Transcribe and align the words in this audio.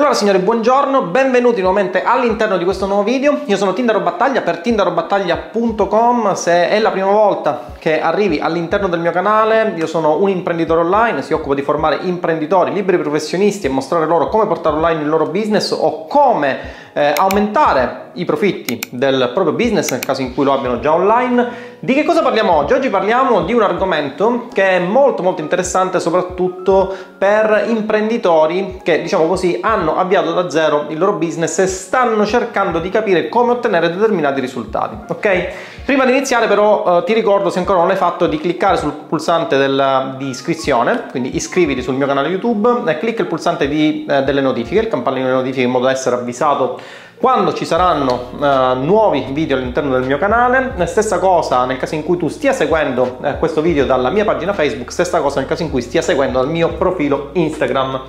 Allora 0.00 0.14
signori, 0.14 0.38
buongiorno, 0.38 1.02
benvenuti 1.02 1.60
nuovamente 1.60 2.02
all'interno 2.02 2.56
di 2.56 2.64
questo 2.64 2.86
nuovo 2.86 3.02
video. 3.02 3.40
Io 3.44 3.56
sono 3.58 3.74
Tindaro 3.74 4.00
Battaglia 4.00 4.40
per 4.40 4.60
tindarobattaglia.com. 4.60 6.32
Se 6.32 6.70
è 6.70 6.78
la 6.78 6.90
prima 6.90 7.10
volta 7.10 7.72
che 7.78 8.00
arrivi 8.00 8.38
all'interno 8.40 8.88
del 8.88 9.00
mio 9.00 9.10
canale, 9.10 9.74
io 9.76 9.86
sono 9.86 10.16
un 10.22 10.30
imprenditore 10.30 10.80
online, 10.80 11.20
si 11.20 11.34
occupa 11.34 11.54
di 11.54 11.60
formare 11.60 11.98
imprenditori, 12.00 12.72
liberi 12.72 12.96
professionisti 12.96 13.66
e 13.66 13.68
mostrare 13.68 14.06
loro 14.06 14.28
come 14.28 14.46
portare 14.46 14.76
online 14.76 15.02
il 15.02 15.08
loro 15.10 15.26
business 15.26 15.70
o 15.70 16.06
come 16.06 16.79
eh, 16.92 17.12
aumentare 17.16 18.10
i 18.14 18.24
profitti 18.24 18.80
del 18.90 19.30
proprio 19.32 19.54
business 19.54 19.90
nel 19.90 20.00
caso 20.00 20.22
in 20.22 20.34
cui 20.34 20.44
lo 20.44 20.52
abbiano 20.52 20.80
già 20.80 20.92
online. 20.92 21.68
Di 21.82 21.94
che 21.94 22.04
cosa 22.04 22.20
parliamo 22.22 22.52
oggi? 22.52 22.74
Oggi 22.74 22.90
parliamo 22.90 23.42
di 23.42 23.54
un 23.54 23.62
argomento 23.62 24.48
che 24.52 24.76
è 24.76 24.78
molto 24.80 25.22
molto 25.22 25.40
interessante 25.40 25.98
soprattutto 25.98 26.94
per 27.16 27.64
imprenditori 27.68 28.80
che 28.82 29.00
diciamo 29.00 29.26
così 29.26 29.60
hanno 29.62 29.96
avviato 29.96 30.32
da 30.32 30.50
zero 30.50 30.86
il 30.88 30.98
loro 30.98 31.14
business 31.14 31.58
e 31.58 31.66
stanno 31.66 32.26
cercando 32.26 32.80
di 32.80 32.90
capire 32.90 33.28
come 33.28 33.52
ottenere 33.52 33.90
determinati 33.90 34.40
risultati. 34.40 34.96
Ok? 35.08 35.48
Prima 35.84 36.04
di 36.04 36.12
iniziare 36.12 36.46
però 36.46 36.98
eh, 36.98 37.04
ti 37.04 37.14
ricordo 37.14 37.48
se 37.48 37.60
ancora 37.60 37.78
non 37.78 37.88
l'hai 37.88 37.96
fatto 37.96 38.26
di 38.26 38.38
cliccare 38.38 38.76
sul 38.76 38.92
pulsante 38.92 39.56
del, 39.56 40.16
di 40.18 40.28
iscrizione, 40.28 41.06
quindi 41.10 41.36
iscriviti 41.36 41.82
sul 41.82 41.94
mio 41.94 42.06
canale 42.06 42.28
YouTube 42.28 42.82
e 42.90 42.98
clicca 42.98 43.22
il 43.22 43.28
pulsante 43.28 43.68
di, 43.68 44.04
eh, 44.08 44.22
delle 44.22 44.42
notifiche, 44.42 44.80
il 44.80 44.88
campanello 44.88 45.24
delle 45.24 45.36
notifiche 45.36 45.62
in 45.62 45.70
modo 45.70 45.86
da 45.86 45.92
essere 45.92 46.16
avvisato 46.16 46.79
quando 47.20 47.52
ci 47.52 47.66
saranno 47.66 48.30
uh, 48.38 48.82
nuovi 48.82 49.26
video 49.32 49.58
all'interno 49.58 49.92
del 49.92 50.06
mio 50.06 50.16
canale, 50.16 50.72
stessa 50.86 51.18
cosa 51.18 51.66
nel 51.66 51.76
caso 51.76 51.94
in 51.94 52.02
cui 52.02 52.16
tu 52.16 52.28
stia 52.28 52.54
seguendo 52.54 53.18
uh, 53.20 53.38
questo 53.38 53.60
video 53.60 53.84
dalla 53.84 54.08
mia 54.08 54.24
pagina 54.24 54.54
Facebook, 54.54 54.90
stessa 54.90 55.20
cosa 55.20 55.38
nel 55.40 55.46
caso 55.46 55.62
in 55.62 55.70
cui 55.70 55.82
stia 55.82 56.00
seguendo 56.00 56.38
dal 56.38 56.48
mio 56.48 56.72
profilo 56.76 57.28
Instagram. 57.34 58.00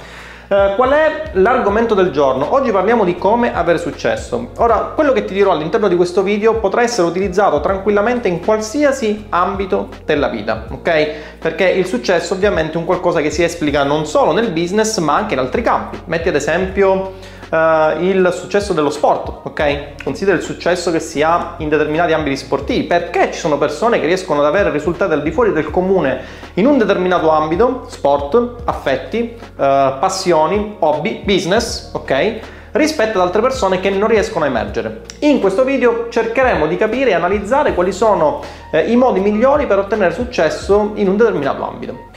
Uh, 0.47 0.75
qual 0.77 0.91
è 0.91 1.31
l'argomento 1.33 1.93
del 1.93 2.11
giorno? 2.11 2.53
Oggi 2.53 2.71
parliamo 2.71 3.03
di 3.03 3.17
come 3.17 3.53
avere 3.53 3.79
successo. 3.79 4.51
Ora, 4.57 4.93
quello 4.95 5.11
che 5.11 5.25
ti 5.25 5.33
dirò 5.33 5.51
all'interno 5.51 5.89
di 5.89 5.97
questo 5.97 6.23
video 6.23 6.59
potrà 6.59 6.81
essere 6.81 7.05
utilizzato 7.05 7.59
tranquillamente 7.59 8.29
in 8.29 8.39
qualsiasi 8.39 9.25
ambito 9.27 9.89
della 10.05 10.29
vita, 10.29 10.67
ok? 10.71 11.09
Perché 11.37 11.67
il 11.67 11.85
successo 11.85 12.33
ovviamente 12.33 12.75
è 12.75 12.77
un 12.77 12.85
qualcosa 12.85 13.19
che 13.19 13.29
si 13.29 13.43
esplica 13.43 13.83
non 13.83 14.05
solo 14.05 14.31
nel 14.31 14.51
business 14.51 14.99
ma 14.99 15.15
anche 15.15 15.33
in 15.33 15.39
altri 15.41 15.61
campi. 15.61 15.99
Metti 16.05 16.29
ad 16.29 16.35
esempio 16.35 17.39
uh, 17.51 18.01
il 18.01 18.31
successo 18.33 18.73
dello 18.73 18.89
sport, 18.89 19.41
ok? 19.43 20.03
Considera 20.03 20.37
il 20.37 20.43
successo 20.43 20.91
che 20.91 20.99
si 20.99 21.21
ha 21.21 21.55
in 21.57 21.69
determinati 21.69 22.13
ambiti 22.13 22.37
sportivi, 22.37 22.83
perché 22.83 23.31
ci 23.31 23.39
sono 23.39 23.57
persone 23.57 23.99
che 23.99 24.05
riescono 24.05 24.39
ad 24.39 24.47
avere 24.47 24.71
risultati 24.71 25.13
al 25.13 25.21
di 25.21 25.31
fuori 25.31 25.51
del 25.51 25.69
comune 25.69 26.21
in 26.55 26.65
un 26.65 26.77
determinato 26.77 27.29
ambito, 27.29 27.85
sport, 27.87 28.63
affetti, 28.65 29.35
uh, 29.37 29.53
passioni, 29.55 30.77
hobby, 30.79 31.21
business, 31.23 31.91
ok? 31.93 32.39
rispetto 32.73 33.19
ad 33.19 33.25
altre 33.25 33.41
persone 33.41 33.79
che 33.79 33.89
non 33.89 34.07
riescono 34.07 34.45
a 34.45 34.47
emergere. 34.47 35.01
In 35.19 35.39
questo 35.39 35.63
video 35.63 36.07
cercheremo 36.09 36.67
di 36.67 36.77
capire 36.77 37.09
e 37.09 37.13
analizzare 37.13 37.73
quali 37.73 37.91
sono 37.91 38.41
eh, 38.71 38.89
i 38.89 38.95
modi 38.95 39.19
migliori 39.19 39.67
per 39.67 39.79
ottenere 39.79 40.13
successo 40.13 40.91
in 40.95 41.09
un 41.09 41.17
determinato 41.17 41.67
ambito. 41.67 42.10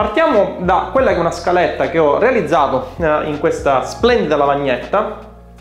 Partiamo 0.00 0.56
da 0.60 0.88
quella 0.92 1.10
che 1.10 1.16
è 1.16 1.20
una 1.20 1.30
scaletta 1.30 1.90
che 1.90 1.98
ho 1.98 2.16
realizzato 2.16 2.92
eh, 2.96 3.28
in 3.28 3.38
questa 3.38 3.84
splendida 3.84 4.34
lavagnetta 4.34 5.18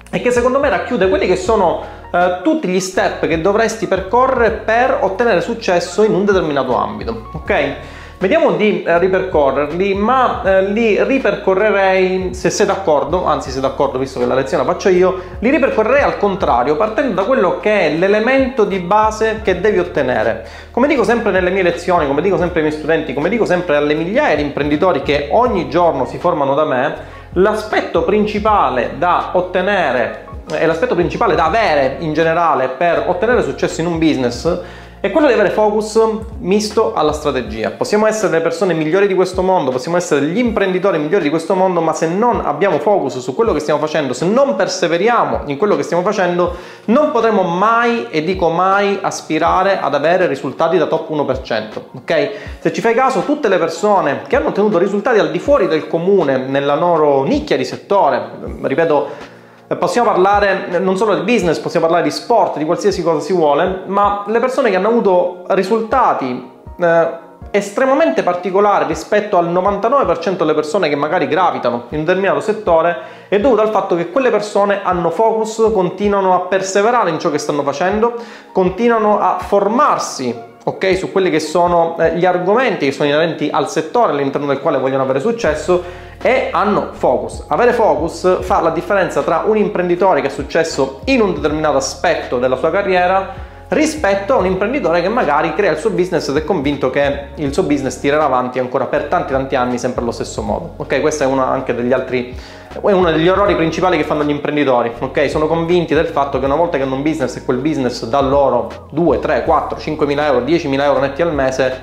e 0.09 0.21
che 0.21 0.31
secondo 0.31 0.61
me 0.61 0.69
racchiude 0.69 1.09
quelli 1.09 1.27
che 1.27 1.35
sono 1.35 1.83
eh, 2.09 2.39
tutti 2.41 2.69
gli 2.69 2.79
step 2.79 3.27
che 3.27 3.41
dovresti 3.41 3.85
percorrere 3.85 4.51
per 4.51 4.99
ottenere 5.01 5.41
successo 5.41 6.03
in 6.03 6.13
un 6.13 6.23
determinato 6.23 6.73
ambito. 6.77 7.31
Ok? 7.33 7.75
Vediamo 8.21 8.51
di 8.51 8.83
eh, 8.83 8.99
ripercorrerli, 8.99 9.93
ma 9.93 10.41
eh, 10.43 10.63
li 10.73 11.01
ripercorrerei, 11.01 12.33
se 12.33 12.49
sei 12.49 12.65
d'accordo, 12.65 13.25
anzi 13.25 13.49
sei 13.49 13.61
d'accordo 13.61 13.97
visto 13.97 14.19
che 14.19 14.25
la 14.25 14.35
lezione 14.35 14.65
la 14.65 14.73
faccio 14.73 14.89
io, 14.89 15.21
li 15.39 15.49
ripercorrerei 15.49 16.01
al 16.01 16.17
contrario, 16.17 16.75
partendo 16.75 17.13
da 17.13 17.23
quello 17.23 17.61
che 17.61 17.79
è 17.79 17.95
l'elemento 17.95 18.65
di 18.65 18.79
base 18.79 19.39
che 19.41 19.61
devi 19.61 19.79
ottenere. 19.79 20.45
Come 20.71 20.87
dico 20.87 21.05
sempre 21.05 21.31
nelle 21.31 21.49
mie 21.49 21.63
lezioni, 21.63 22.07
come 22.07 22.21
dico 22.21 22.37
sempre 22.37 22.59
ai 22.59 22.65
miei 22.65 22.77
studenti, 22.77 23.13
come 23.13 23.29
dico 23.29 23.45
sempre 23.45 23.77
alle 23.77 23.93
migliaia 23.93 24.35
di 24.35 24.41
imprenditori 24.41 25.01
che 25.01 25.29
ogni 25.31 25.69
giorno 25.69 26.03
si 26.03 26.17
formano 26.17 26.55
da 26.55 26.65
me, 26.65 26.95
l'aspetto 27.33 28.03
principale 28.03 28.95
da 28.97 29.29
ottenere 29.31 30.25
e 30.51 30.65
l'aspetto 30.65 30.93
principale 30.93 31.35
da 31.35 31.45
avere 31.45 31.95
in 31.99 32.11
generale 32.11 32.67
per 32.67 33.05
ottenere 33.07 33.43
successo 33.43 33.79
in 33.79 33.87
un 33.87 33.97
business 33.97 34.59
è 35.01 35.11
quello 35.11 35.27
di 35.27 35.33
avere 35.33 35.49
focus 35.51 35.97
misto 36.39 36.93
alla 36.93 37.13
strategia. 37.13 37.71
Possiamo 37.71 38.05
essere 38.05 38.33
le 38.33 38.41
persone 38.41 38.73
migliori 38.73 39.07
di 39.07 39.13
questo 39.13 39.41
mondo, 39.41 39.71
possiamo 39.71 39.95
essere 39.95 40.25
gli 40.25 40.37
imprenditori 40.37 40.97
migliori 40.97 41.23
di 41.23 41.29
questo 41.29 41.55
mondo, 41.55 41.79
ma 41.79 41.93
se 41.93 42.07
non 42.07 42.41
abbiamo 42.43 42.79
focus 42.79 43.19
su 43.19 43.33
quello 43.33 43.53
che 43.53 43.59
stiamo 43.59 43.79
facendo, 43.79 44.11
se 44.11 44.25
non 44.25 44.57
perseveriamo 44.57 45.43
in 45.45 45.57
quello 45.57 45.77
che 45.77 45.83
stiamo 45.83 46.03
facendo, 46.03 46.53
non 46.85 47.11
potremo 47.11 47.43
mai, 47.43 48.07
e 48.09 48.23
dico 48.25 48.49
mai, 48.49 48.99
aspirare 49.01 49.79
ad 49.79 49.95
avere 49.95 50.27
risultati 50.27 50.77
da 50.77 50.85
top 50.87 51.09
1%. 51.09 51.81
Ok? 51.93 52.29
Se 52.59 52.73
ci 52.73 52.81
fai 52.81 52.93
caso, 52.93 53.21
tutte 53.21 53.47
le 53.47 53.57
persone 53.57 54.23
che 54.27 54.35
hanno 54.35 54.49
ottenuto 54.49 54.77
risultati 54.77 55.17
al 55.17 55.31
di 55.31 55.39
fuori 55.39 55.67
del 55.69 55.87
comune, 55.87 56.37
nella 56.37 56.75
loro 56.75 57.23
nicchia 57.23 57.55
di 57.55 57.63
settore, 57.63 58.21
ripeto, 58.61 59.28
possiamo 59.77 60.09
parlare 60.11 60.79
non 60.79 60.97
solo 60.97 61.15
di 61.15 61.21
business, 61.21 61.59
possiamo 61.59 61.85
parlare 61.85 62.07
di 62.07 62.11
sport, 62.11 62.57
di 62.57 62.65
qualsiasi 62.65 63.03
cosa 63.03 63.19
si 63.19 63.33
vuole, 63.33 63.83
ma 63.85 64.23
le 64.27 64.39
persone 64.39 64.69
che 64.69 64.75
hanno 64.75 64.87
avuto 64.87 65.43
risultati 65.49 66.51
eh, 66.79 67.27
estremamente 67.51 68.23
particolari 68.23 68.85
rispetto 68.85 69.37
al 69.37 69.51
99% 69.51 70.37
delle 70.37 70.53
persone 70.53 70.89
che 70.89 70.95
magari 70.95 71.27
gravitano 71.27 71.85
in 71.89 71.99
un 71.99 72.05
determinato 72.05 72.39
settore 72.41 73.27
è 73.27 73.39
dovuto 73.39 73.61
al 73.61 73.69
fatto 73.69 73.95
che 73.95 74.11
quelle 74.11 74.29
persone 74.29 74.81
hanno 74.83 75.09
focus, 75.09 75.69
continuano 75.73 76.35
a 76.35 76.41
perseverare 76.41 77.09
in 77.09 77.19
ciò 77.19 77.31
che 77.31 77.37
stanno 77.37 77.63
facendo, 77.63 78.15
continuano 78.51 79.19
a 79.19 79.37
formarsi 79.39 80.47
ok, 80.69 80.97
su 80.97 81.11
quelli 81.11 81.29
che 81.29 81.39
sono 81.39 81.97
eh, 81.99 82.15
gli 82.15 82.25
argomenti 82.25 82.85
che 82.85 82.91
sono 82.91 83.09
inerenti 83.09 83.49
al 83.51 83.69
settore 83.69 84.11
all'interno 84.11 84.47
del 84.47 84.59
quale 84.59 84.77
vogliono 84.77 85.03
avere 85.03 85.19
successo 85.19 86.07
e 86.21 86.49
hanno 86.51 86.89
focus. 86.91 87.45
Avere 87.47 87.73
focus 87.73 88.41
fa 88.41 88.61
la 88.61 88.69
differenza 88.69 89.21
tra 89.21 89.43
un 89.45 89.57
imprenditore 89.57 90.21
che 90.21 90.27
è 90.27 90.31
successo 90.31 91.01
in 91.05 91.21
un 91.21 91.33
determinato 91.33 91.77
aspetto 91.77 92.37
della 92.37 92.57
sua 92.57 92.71
carriera 92.71 93.47
rispetto 93.69 94.33
a 94.33 94.37
un 94.37 94.45
imprenditore 94.45 95.01
che 95.01 95.09
magari 95.09 95.53
crea 95.53 95.71
il 95.71 95.77
suo 95.77 95.91
business 95.91 96.27
ed 96.27 96.37
è 96.37 96.43
convinto 96.43 96.89
che 96.89 97.27
il 97.35 97.53
suo 97.53 97.63
business 97.63 97.99
tirerà 97.99 98.25
avanti 98.25 98.57
ancora 98.59 98.85
per 98.85 99.03
tanti 99.05 99.31
tanti 99.31 99.55
anni 99.55 99.77
sempre 99.77 100.01
allo 100.01 100.11
stesso 100.11 100.41
modo. 100.41 100.73
Ok, 100.77 101.01
questo 101.01 101.23
è 101.23 101.27
uno 101.27 101.43
anche 101.43 101.75
degli 101.75 101.93
altri 101.93 102.35
è 102.71 102.91
uno 102.91 103.11
degli 103.11 103.27
errori 103.27 103.55
principali 103.55 103.97
che 103.97 104.03
fanno 104.03 104.23
gli 104.23 104.29
imprenditori, 104.29 104.91
ok? 104.99 105.29
Sono 105.29 105.47
convinti 105.47 105.95
del 105.95 106.05
fatto 106.05 106.39
che 106.39 106.45
una 106.45 106.55
volta 106.55 106.77
che 106.77 106.83
hanno 106.83 106.95
un 106.95 107.01
business 107.01 107.35
e 107.37 107.43
quel 107.43 107.57
business 107.57 108.05
dà 108.05 108.21
loro 108.21 108.87
2, 108.91 109.19
3, 109.19 109.43
4, 109.43 109.79
5 109.79 110.05
mila 110.05 110.25
euro, 110.27 110.41
10 110.41 110.67
mila 110.67 110.85
euro 110.85 110.99
netti 110.99 111.21
al 111.23 111.33
mese, 111.33 111.81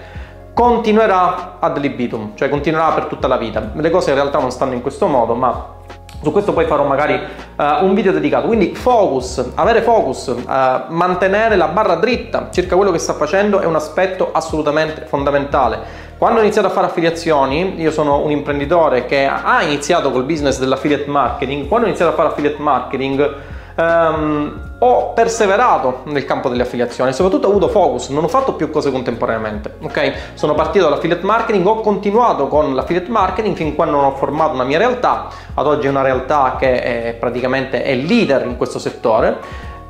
continuerà 0.55 1.57
ad 1.59 1.77
libitum, 1.79 2.33
cioè 2.35 2.49
continuerà 2.49 2.93
per 2.93 3.05
tutta 3.07 3.27
la 3.27 3.37
vita. 3.37 3.73
Le 3.75 3.91
cose 3.91 4.11
in 4.11 4.17
realtà 4.17 4.39
non 4.39 4.51
stanno 4.51 4.75
in 4.75 4.81
questo 4.81 5.07
modo, 5.07 5.35
ma 5.35 5.75
su 6.23 6.33
questo 6.33 6.53
poi 6.53 6.65
farò 6.67 6.85
magari 6.85 7.15
uh, 7.15 7.85
un 7.85 7.93
video 7.95 8.13
dedicato. 8.13 8.47
Quindi 8.47 8.75
focus, 8.75 9.53
avere 9.55 9.83
focus, 9.83 10.29
uh, 10.29 10.43
mantenere 10.89 11.57
la 11.57 11.69
barra 11.69 11.97
dritta 11.97 12.49
circa 12.51 12.77
quello 12.77 12.91
che 12.91 12.99
sta 12.99 13.13
facendo 13.15 13.61
è 13.61 13.67
un 13.67 13.75
aspetto 13.75 14.31
assolutamente 14.33 15.03
fondamentale. 15.07 16.05
Quando 16.19 16.41
ho 16.41 16.43
iniziato 16.43 16.69
a 16.69 16.71
fare 16.71 16.87
affiliazioni, 16.87 17.79
io 17.79 17.91
sono 17.91 18.25
un 18.25 18.31
imprenditore 18.31 19.05
che 19.05 19.27
ha 19.27 19.63
iniziato 19.63 20.11
col 20.11 20.25
business 20.25 20.59
dell'affiliate 20.59 21.11
marketing, 21.11 21.69
quando 21.69 21.85
ho 21.85 21.89
iniziato 21.91 22.13
a 22.13 22.15
fare 22.15 22.29
affiliate 22.29 22.63
marketing 22.63 23.35
um, 23.77 24.61
ho 24.79 25.13
perseverato 25.13 26.01
nel 26.05 26.25
campo 26.25 26.49
delle 26.49 26.63
affiliazioni, 26.63 27.13
soprattutto 27.13 27.49
ho 27.49 27.51
avuto 27.51 27.69
focus, 27.69 28.09
non 28.09 28.25
ho 28.25 28.29
fatto 28.29 28.55
più 28.55 28.71
cose 28.71 28.91
contemporaneamente, 28.91 29.75
ok? 29.83 30.13
Sono 30.33 30.55
partito 30.55 30.85
dall'affiliate 30.85 31.25
marketing, 31.25 31.67
ho 31.67 31.81
continuato 31.81 32.49
con 32.49 32.75
l'affiliate 32.75 33.11
marketing 33.11 33.55
fin 33.55 33.75
quando 33.75 33.97
non 33.97 34.07
ho 34.07 34.13
formato 34.13 34.55
una 34.55 34.65
mia 34.65 34.79
realtà, 34.79 35.29
ad 35.53 35.67
oggi 35.67 35.87
è 35.87 35.91
una 35.91 36.03
realtà 36.03 36.57
che 36.59 36.83
è 36.83 37.13
praticamente 37.13 37.83
è 37.83 37.95
leader 37.95 38.47
in 38.47 38.57
questo 38.57 38.79
settore. 38.79 39.37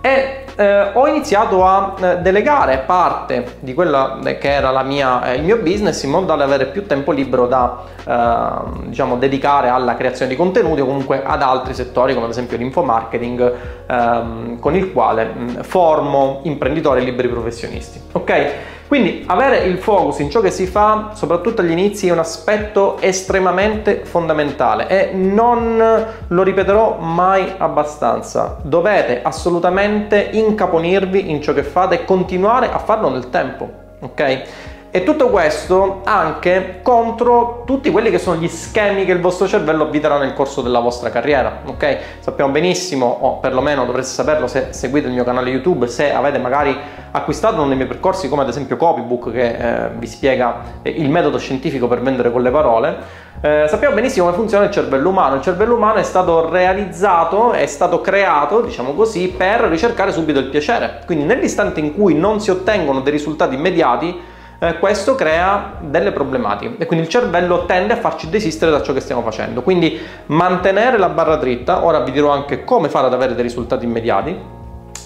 E 0.00 0.45
eh, 0.56 0.90
ho 0.92 1.06
iniziato 1.06 1.64
a 1.64 1.94
eh, 1.98 2.16
delegare 2.18 2.78
parte 2.78 3.56
di 3.60 3.74
quello 3.74 4.18
che 4.22 4.50
era 4.50 4.82
mia, 4.82 5.24
eh, 5.30 5.36
il 5.36 5.44
mio 5.44 5.58
business 5.58 6.02
in 6.02 6.10
modo 6.10 6.34
da 6.34 6.42
avere 6.42 6.66
più 6.66 6.86
tempo 6.86 7.12
libero 7.12 7.46
da 7.46 7.82
eh, 8.04 8.88
diciamo, 8.88 9.16
dedicare 9.16 9.68
alla 9.68 9.94
creazione 9.94 10.30
di 10.30 10.36
contenuti 10.36 10.80
o 10.80 10.86
comunque 10.86 11.22
ad 11.22 11.42
altri 11.42 11.74
settori 11.74 12.14
come 12.14 12.24
ad 12.26 12.32
esempio 12.32 12.56
l'infomarketing 12.56 13.52
ehm, 13.86 14.58
con 14.58 14.74
il 14.74 14.92
quale 14.92 15.24
mh, 15.24 15.62
formo 15.62 16.40
imprenditori 16.44 17.02
e 17.02 17.04
liberi 17.04 17.28
professionisti. 17.28 18.00
Ok? 18.12 18.74
Quindi 18.86 19.24
avere 19.26 19.64
il 19.64 19.78
focus 19.78 20.20
in 20.20 20.30
ciò 20.30 20.40
che 20.40 20.50
si 20.50 20.66
fa, 20.66 21.10
soprattutto 21.14 21.60
agli 21.60 21.72
inizi, 21.72 22.06
è 22.06 22.12
un 22.12 22.20
aspetto 22.20 22.98
estremamente 23.00 24.02
fondamentale 24.04 24.86
e 24.88 25.12
non 25.12 26.06
lo 26.28 26.42
ripeterò 26.42 26.98
mai 27.00 27.54
abbastanza. 27.58 28.58
Dovete 28.62 29.22
assolutamente 29.22 30.28
incaponirvi 30.32 31.30
in 31.30 31.42
ciò 31.42 31.52
che 31.52 31.64
fate 31.64 31.94
e 31.96 32.04
continuare 32.04 32.70
a 32.70 32.78
farlo 32.78 33.08
nel 33.08 33.28
tempo, 33.28 33.68
ok? 34.00 34.42
E 34.90 35.02
tutto 35.02 35.28
questo 35.28 36.00
anche 36.04 36.80
contro 36.82 37.64
tutti 37.66 37.90
quelli 37.90 38.10
che 38.10 38.18
sono 38.18 38.40
gli 38.40 38.48
schemi 38.48 39.04
che 39.04 39.12
il 39.12 39.20
vostro 39.20 39.46
cervello 39.46 39.82
avviterà 39.82 40.16
nel 40.16 40.32
corso 40.32 40.62
della 40.62 40.78
vostra 40.78 41.10
carriera, 41.10 41.60
ok? 41.66 41.98
Sappiamo 42.20 42.50
benissimo, 42.50 43.06
o 43.06 43.38
perlomeno 43.38 43.84
dovreste 43.84 44.14
saperlo 44.14 44.46
se 44.46 44.68
seguite 44.70 45.08
il 45.08 45.12
mio 45.12 45.24
canale 45.24 45.50
YouTube, 45.50 45.86
se 45.86 46.12
avete 46.12 46.38
magari 46.38 46.74
acquistato 47.10 47.56
uno 47.56 47.66
dei 47.66 47.76
miei 47.76 47.88
percorsi 47.88 48.28
come 48.28 48.42
ad 48.42 48.48
esempio 48.48 48.76
Copybook 48.76 49.32
che 49.32 49.48
eh, 49.48 49.88
vi 49.98 50.06
spiega 50.06 50.62
il 50.82 51.10
metodo 51.10 51.38
scientifico 51.38 51.88
per 51.88 52.00
vendere 52.00 52.32
con 52.32 52.42
le 52.42 52.50
parole, 52.50 52.96
eh, 53.42 53.66
sappiamo 53.68 53.94
benissimo 53.94 54.24
come 54.24 54.36
funziona 54.38 54.64
il 54.64 54.70
cervello 54.70 55.10
umano. 55.10 55.34
Il 55.34 55.42
cervello 55.42 55.74
umano 55.74 55.98
è 55.98 56.02
stato 56.02 56.48
realizzato, 56.48 57.52
è 57.52 57.66
stato 57.66 58.00
creato, 58.00 58.62
diciamo 58.62 58.94
così, 58.94 59.28
per 59.28 59.60
ricercare 59.62 60.10
subito 60.10 60.38
il 60.38 60.46
piacere. 60.46 61.00
Quindi 61.04 61.24
nell'istante 61.24 61.80
in 61.80 61.94
cui 61.94 62.14
non 62.14 62.40
si 62.40 62.50
ottengono 62.50 63.00
dei 63.00 63.12
risultati 63.12 63.54
immediati, 63.54 64.34
eh, 64.58 64.78
questo 64.78 65.14
crea 65.14 65.74
delle 65.80 66.12
problematiche 66.12 66.76
e 66.78 66.86
quindi 66.86 67.04
il 67.04 67.10
cervello 67.10 67.64
tende 67.66 67.94
a 67.94 67.96
farci 67.96 68.28
desistere 68.30 68.70
da 68.70 68.82
ciò 68.82 68.92
che 68.92 69.00
stiamo 69.00 69.22
facendo. 69.22 69.62
Quindi 69.62 70.00
mantenere 70.26 70.98
la 70.98 71.08
barra 71.08 71.36
dritta, 71.36 71.84
ora 71.84 72.00
vi 72.00 72.12
dirò 72.12 72.30
anche 72.30 72.64
come 72.64 72.88
fare 72.88 73.06
ad 73.06 73.12
avere 73.12 73.34
dei 73.34 73.42
risultati 73.42 73.84
immediati. 73.84 74.54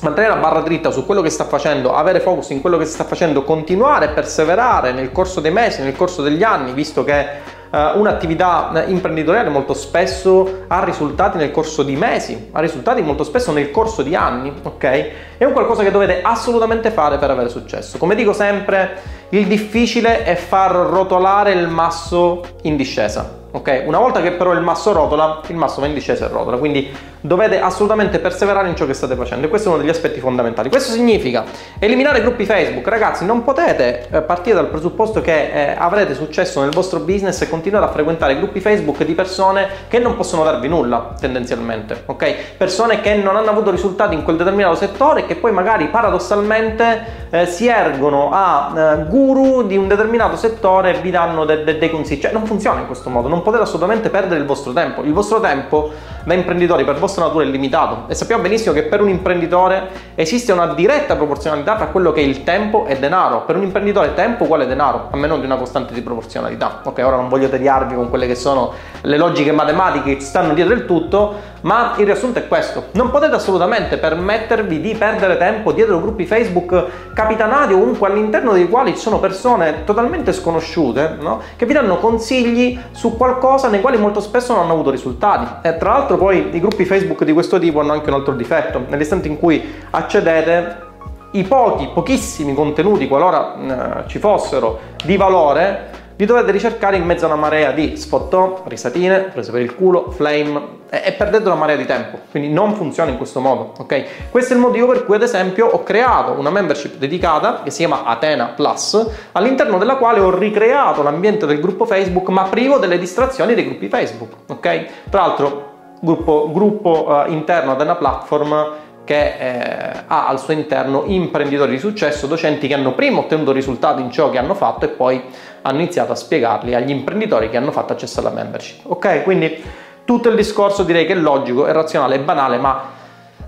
Mantenere 0.03 0.35
la 0.35 0.41
barra 0.41 0.61
dritta 0.61 0.91
su 0.91 1.05
quello 1.05 1.21
che 1.21 1.29
sta 1.29 1.45
facendo, 1.45 1.95
avere 1.95 2.21
focus 2.21 2.51
in 2.51 2.63
quello 2.63 2.79
che 2.79 2.87
si 2.87 2.93
sta 2.93 3.05
facendo, 3.05 3.43
continuare 3.45 4.09
perseverare 4.09 4.93
nel 4.93 5.13
corso 5.13 5.41
dei 5.41 5.51
mesi, 5.51 5.83
nel 5.83 5.95
corso 5.95 6.23
degli 6.23 6.43
anni, 6.43 6.73
visto 6.73 7.05
che 7.05 7.59
Uh, 7.71 7.97
un'attività 8.01 8.83
imprenditoriale 8.89 9.49
molto 9.49 9.75
spesso 9.75 10.65
ha 10.67 10.83
risultati 10.83 11.39
nel 11.39 11.53
corso 11.53 11.85
di 11.85 11.95
mesi, 11.95 12.49
ha 12.51 12.59
risultati 12.59 13.01
molto 13.01 13.23
spesso 13.23 13.53
nel 13.53 13.71
corso 13.71 14.03
di 14.03 14.17
anni, 14.17 14.53
ok? 14.61 15.11
È 15.39 15.45
un 15.45 15.53
qualcosa 15.53 15.85
che 15.85 15.93
dovete 15.93 16.21
assolutamente 16.21 16.91
fare 16.91 17.17
per 17.19 17.31
avere 17.31 17.49
successo. 17.49 17.97
Come 17.97 18.17
dico 18.17 18.33
sempre, 18.33 18.97
il 19.31 19.47
difficile 19.47 20.25
è 20.25 20.35
far 20.35 20.73
rotolare 20.73 21.53
il 21.53 21.69
masso 21.69 22.43
in 22.63 22.77
discesa. 22.77 23.39
Ok? 23.53 23.85
Una 23.87 23.99
volta 23.99 24.23
che 24.23 24.33
però 24.33 24.53
il 24.53 24.61
masso 24.61 24.93
rotola, 24.93 25.41
il 25.49 25.57
masso 25.57 25.81
va 25.81 25.87
in 25.87 25.95
discesa 25.95 26.27
e 26.27 26.29
rotola, 26.29 26.57
quindi 26.57 26.89
dovete 27.21 27.61
assolutamente 27.61 28.19
perseverare 28.19 28.69
in 28.69 28.77
ciò 28.77 28.87
che 28.87 28.95
state 28.95 29.15
facendo 29.15 29.47
e 29.47 29.49
questo 29.49 29.69
è 29.69 29.73
uno 29.73 29.81
degli 29.81 29.91
aspetti 29.91 30.21
fondamentali. 30.21 30.69
Questo 30.69 30.93
significa 30.93 31.45
eliminare 31.79 32.21
gruppi 32.21 32.47
Facebook. 32.47 32.87
Ragazzi, 32.89 33.25
non 33.25 33.45
potete 33.45 34.07
eh, 34.11 34.23
partire 34.23 34.57
dal 34.57 34.69
presupposto 34.69 35.21
che 35.21 35.51
eh, 35.53 35.75
avrete 35.77 36.15
successo 36.15 36.61
nel 36.61 36.71
vostro 36.71 37.01
business 37.01 37.41
e 37.43 37.49
continuare 37.49 37.87
a 37.87 37.89
frequentare 37.89 38.37
gruppi 38.37 38.61
Facebook 38.61 39.05
di 39.05 39.15
persone 39.15 39.69
che 39.89 39.99
non 39.99 40.17
possono 40.17 40.45
darvi 40.45 40.69
nulla, 40.69 41.15
tendenzialmente, 41.19 42.03
ok? 42.07 42.57
Persone 42.57 43.01
che 43.01 43.15
non 43.15 43.37
hanno 43.37 43.51
avuto 43.51 43.71
risultati 43.71 44.15
in 44.15 44.23
quel 44.23 44.37
determinato 44.37 44.75
settore 44.77 45.21
e 45.21 45.27
che 45.27 45.37
poi 45.37 45.53
magari 45.53 45.89
paradossalmente 45.89 47.29
eh, 47.31 47.47
si 47.47 47.69
ergono 47.69 48.31
a 48.33 48.73
eh, 48.75 49.05
guru 49.09 49.67
di 49.67 49.77
un 49.77 49.89
determinato 49.89 50.37
settore 50.37 50.97
e 50.97 51.01
vi 51.01 51.11
danno 51.11 51.45
de- 51.45 51.65
de- 51.65 51.79
dei 51.79 51.91
consigli. 51.91 52.21
Cioè, 52.21 52.33
non 52.33 52.47
funziona 52.47 52.81
in 52.81 52.87
questo 52.87 53.11
modo, 53.11 53.29
non 53.29 53.43
potete 53.43 53.63
assolutamente 53.63 54.09
perdere 54.11 54.41
il 54.41 54.47
vostro 54.47 54.73
tempo. 54.73 55.03
Il 55.03 55.13
vostro 55.13 55.41
tempo 55.41 55.93
da 56.25 56.35
imprenditori 56.35 56.85
per 56.85 56.99
vostra 56.99 57.25
natura 57.25 57.45
è 57.45 57.49
limitato 57.49 58.05
e 58.09 58.15
sappiamo 58.15 58.43
benissimo 58.43 58.75
che 58.75 58.83
per 58.83 59.01
un 59.01 59.09
imprenditore 59.09 59.89
esiste 60.15 60.53
una 60.53 60.67
diretta 60.75 61.17
proporzionalità 61.17 61.77
tra 61.77 61.87
quello 61.87 62.13
che 62.13 62.21
è 62.21 62.25
il 62.25 62.45
tempo 62.45 62.87
e 62.87 62.99
denaro. 62.99 63.45
Per 63.45 63.57
un 63.57 63.63
imprenditore 63.63 64.15
tempo 64.15 64.45
uguale 64.45 64.67
denaro, 64.67 65.09
a 65.11 65.17
meno 65.17 65.39
di 65.39 65.45
una 65.45 65.57
costante 65.57 65.95
di 65.95 66.03
proporzionalità. 66.03 66.81
Ok, 66.85 66.99
ora 66.99 67.17
non 67.17 67.29
voglio 67.29 67.49
tediarvi 67.49 67.95
con 67.95 68.09
quelle 68.09 68.27
che 68.27 68.35
sono 68.35 68.73
le 69.03 69.17
logiche 69.17 69.53
matematiche 69.53 70.17
che 70.17 70.21
stanno 70.21 70.53
dietro 70.55 70.75
il 70.75 70.85
tutto, 70.85 71.35
ma 71.63 71.95
il 71.99 72.05
riassunto 72.05 72.39
è 72.39 72.49
questo. 72.49 72.87
Non 72.93 73.11
potete 73.11 73.35
assolutamente 73.35 73.99
permettervi 73.99 74.81
di 74.81 74.95
perdere 74.95 75.37
tempo 75.37 75.73
dietro 75.73 76.01
gruppi 76.01 76.27
Facebook 76.27 77.13
capitanati 77.15 77.73
ovunque 77.73 78.09
all'interno 78.09 78.53
dei 78.53 78.69
quali 78.69 78.93
ci 78.93 79.01
sono 79.01 79.19
persone 79.19 79.85
totalmente 79.85 80.33
sconosciute 80.33 81.17
no? 81.21 81.41
che 81.57 81.67
vi 81.67 81.73
danno 81.73 81.99
consigli 81.99 82.79
su 82.93 83.17
qualcosa 83.17 83.69
nei 83.69 83.81
quali 83.81 83.99
molto 83.99 84.21
spesso 84.21 84.53
non 84.53 84.63
hanno 84.63 84.73
avuto 84.73 84.91
risultati. 84.91 85.69
E 85.69 85.77
tra 85.77 85.93
l'altro 85.93 86.17
poi 86.17 86.49
i 86.53 86.61
gruppi 86.61 86.85
Facebook 86.85 87.25
di 87.25 87.33
questo 87.33 87.59
tipo 87.59 87.81
hanno 87.81 87.93
anche 87.93 88.09
un 88.09 88.15
altro 88.15 88.35
difetto. 88.35 88.85
Nell'istante 88.89 89.29
in 89.29 89.39
cui 89.39 89.63
accedete 89.91 90.89
i 91.33 91.45
pochi, 91.45 91.89
pochissimi 91.95 92.55
contenuti, 92.55 93.07
qualora 93.07 94.03
eh, 94.03 94.09
ci 94.09 94.19
fossero, 94.19 94.81
di 95.05 95.17
valore, 95.17 95.91
vi 96.17 96.27
dovete 96.27 96.51
ricercare 96.51 96.97
in 96.97 97.05
mezzo 97.05 97.25
a 97.25 97.29
una 97.29 97.37
marea 97.37 97.71
di 97.71 97.97
sfottò, 97.97 98.63
risatine, 98.67 99.31
prese 99.33 99.53
per 99.53 99.61
il 99.61 99.75
culo, 99.75 100.11
flame 100.11 100.79
e, 100.91 101.13
perdete 101.13 101.47
una 101.47 101.55
marea 101.55 101.77
di 101.77 101.87
tempo. 101.87 102.19
Quindi 102.31 102.53
non 102.53 102.75
funziona 102.75 103.11
in 103.11 103.17
questo 103.17 103.41
modo, 103.41 103.73
ok? 103.79 104.31
Questo 104.31 104.53
è 104.53 104.57
il 104.57 104.63
motivo 104.63 104.89
per 104.89 105.05
cui 105.05 105.15
ad 105.15 105.23
esempio 105.23 105.67
ho 105.67 105.83
creato 105.85 106.33
una 106.33 106.51
membership 106.51 106.97
dedicata 106.97 107.63
che 107.63 107.71
si 107.71 107.79
chiama 107.79 108.05
Atena 108.05 108.53
Plus, 108.57 109.07
all'interno 109.33 109.79
della 109.79 109.97
quale 109.97 110.19
ho 110.21 110.37
ricreato 110.37 111.03
l'ambiente 111.03 111.47
del 111.47 111.61
gruppo 111.61 111.87
Facebook 111.87 112.29
ma 112.29 112.43
privo 112.45 112.79
delle 112.79 112.99
distrazioni 112.99 113.55
dei 113.55 113.65
gruppi 113.65 113.89
Facebook, 113.89 114.33
ok? 114.49 114.87
Tra 115.09 115.21
l'altro 115.21 115.69
gruppo, 116.01 116.51
gruppo 116.53 117.07
uh, 117.09 117.31
interno 117.31 117.73
Atena 117.73 117.95
Platform 117.95 118.89
che 119.05 119.35
eh, 119.39 120.05
ha 120.07 120.29
al 120.29 120.39
suo 120.39 120.53
interno 120.53 121.03
imprenditori 121.07 121.73
di 121.73 121.79
successo, 121.79 122.29
docenti 122.29 122.69
che 122.69 122.75
hanno 122.75 122.95
prima 122.95 123.19
ottenuto 123.19 123.51
risultati 123.51 124.01
in 124.01 124.11
ciò 124.13 124.31
che 124.31 124.39
hanno 124.39 124.55
fatto 124.55 124.85
e 124.85 124.89
poi 124.89 125.21
hanno 125.63 125.79
iniziato 125.79 126.13
a 126.13 126.15
spiegarli 126.15 126.75
agli 126.75 126.91
imprenditori 126.91 127.51
che 127.51 127.57
hanno 127.57 127.73
fatto 127.73 127.93
accesso 127.93 128.21
alla 128.21 128.31
membership. 128.31 128.89
Ok, 128.89 129.25
quindi 129.25 129.63
tutto 130.11 130.29
il 130.29 130.35
discorso 130.35 130.83
direi 130.83 131.07
che 131.07 131.13
è 131.13 131.17
logico, 131.17 131.67
è 131.67 131.73
razionale, 131.73 132.17
è 132.17 132.19
banale, 132.19 132.59
ma 132.59 132.83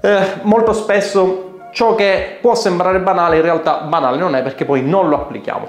eh, 0.01 0.35
molto 0.43 0.73
spesso 0.73 1.71
ciò 1.73 1.97
che 1.97 2.39
può 2.41 2.55
sembrare 2.55 3.01
banale 3.01 3.35
in 3.35 3.43
realtà 3.43 3.79
banale 3.79 4.17
non 4.17 4.37
è 4.37 4.43
perché 4.45 4.65
poi 4.65 4.81
non 4.81 5.09
lo 5.09 5.17
applichiamo. 5.17 5.67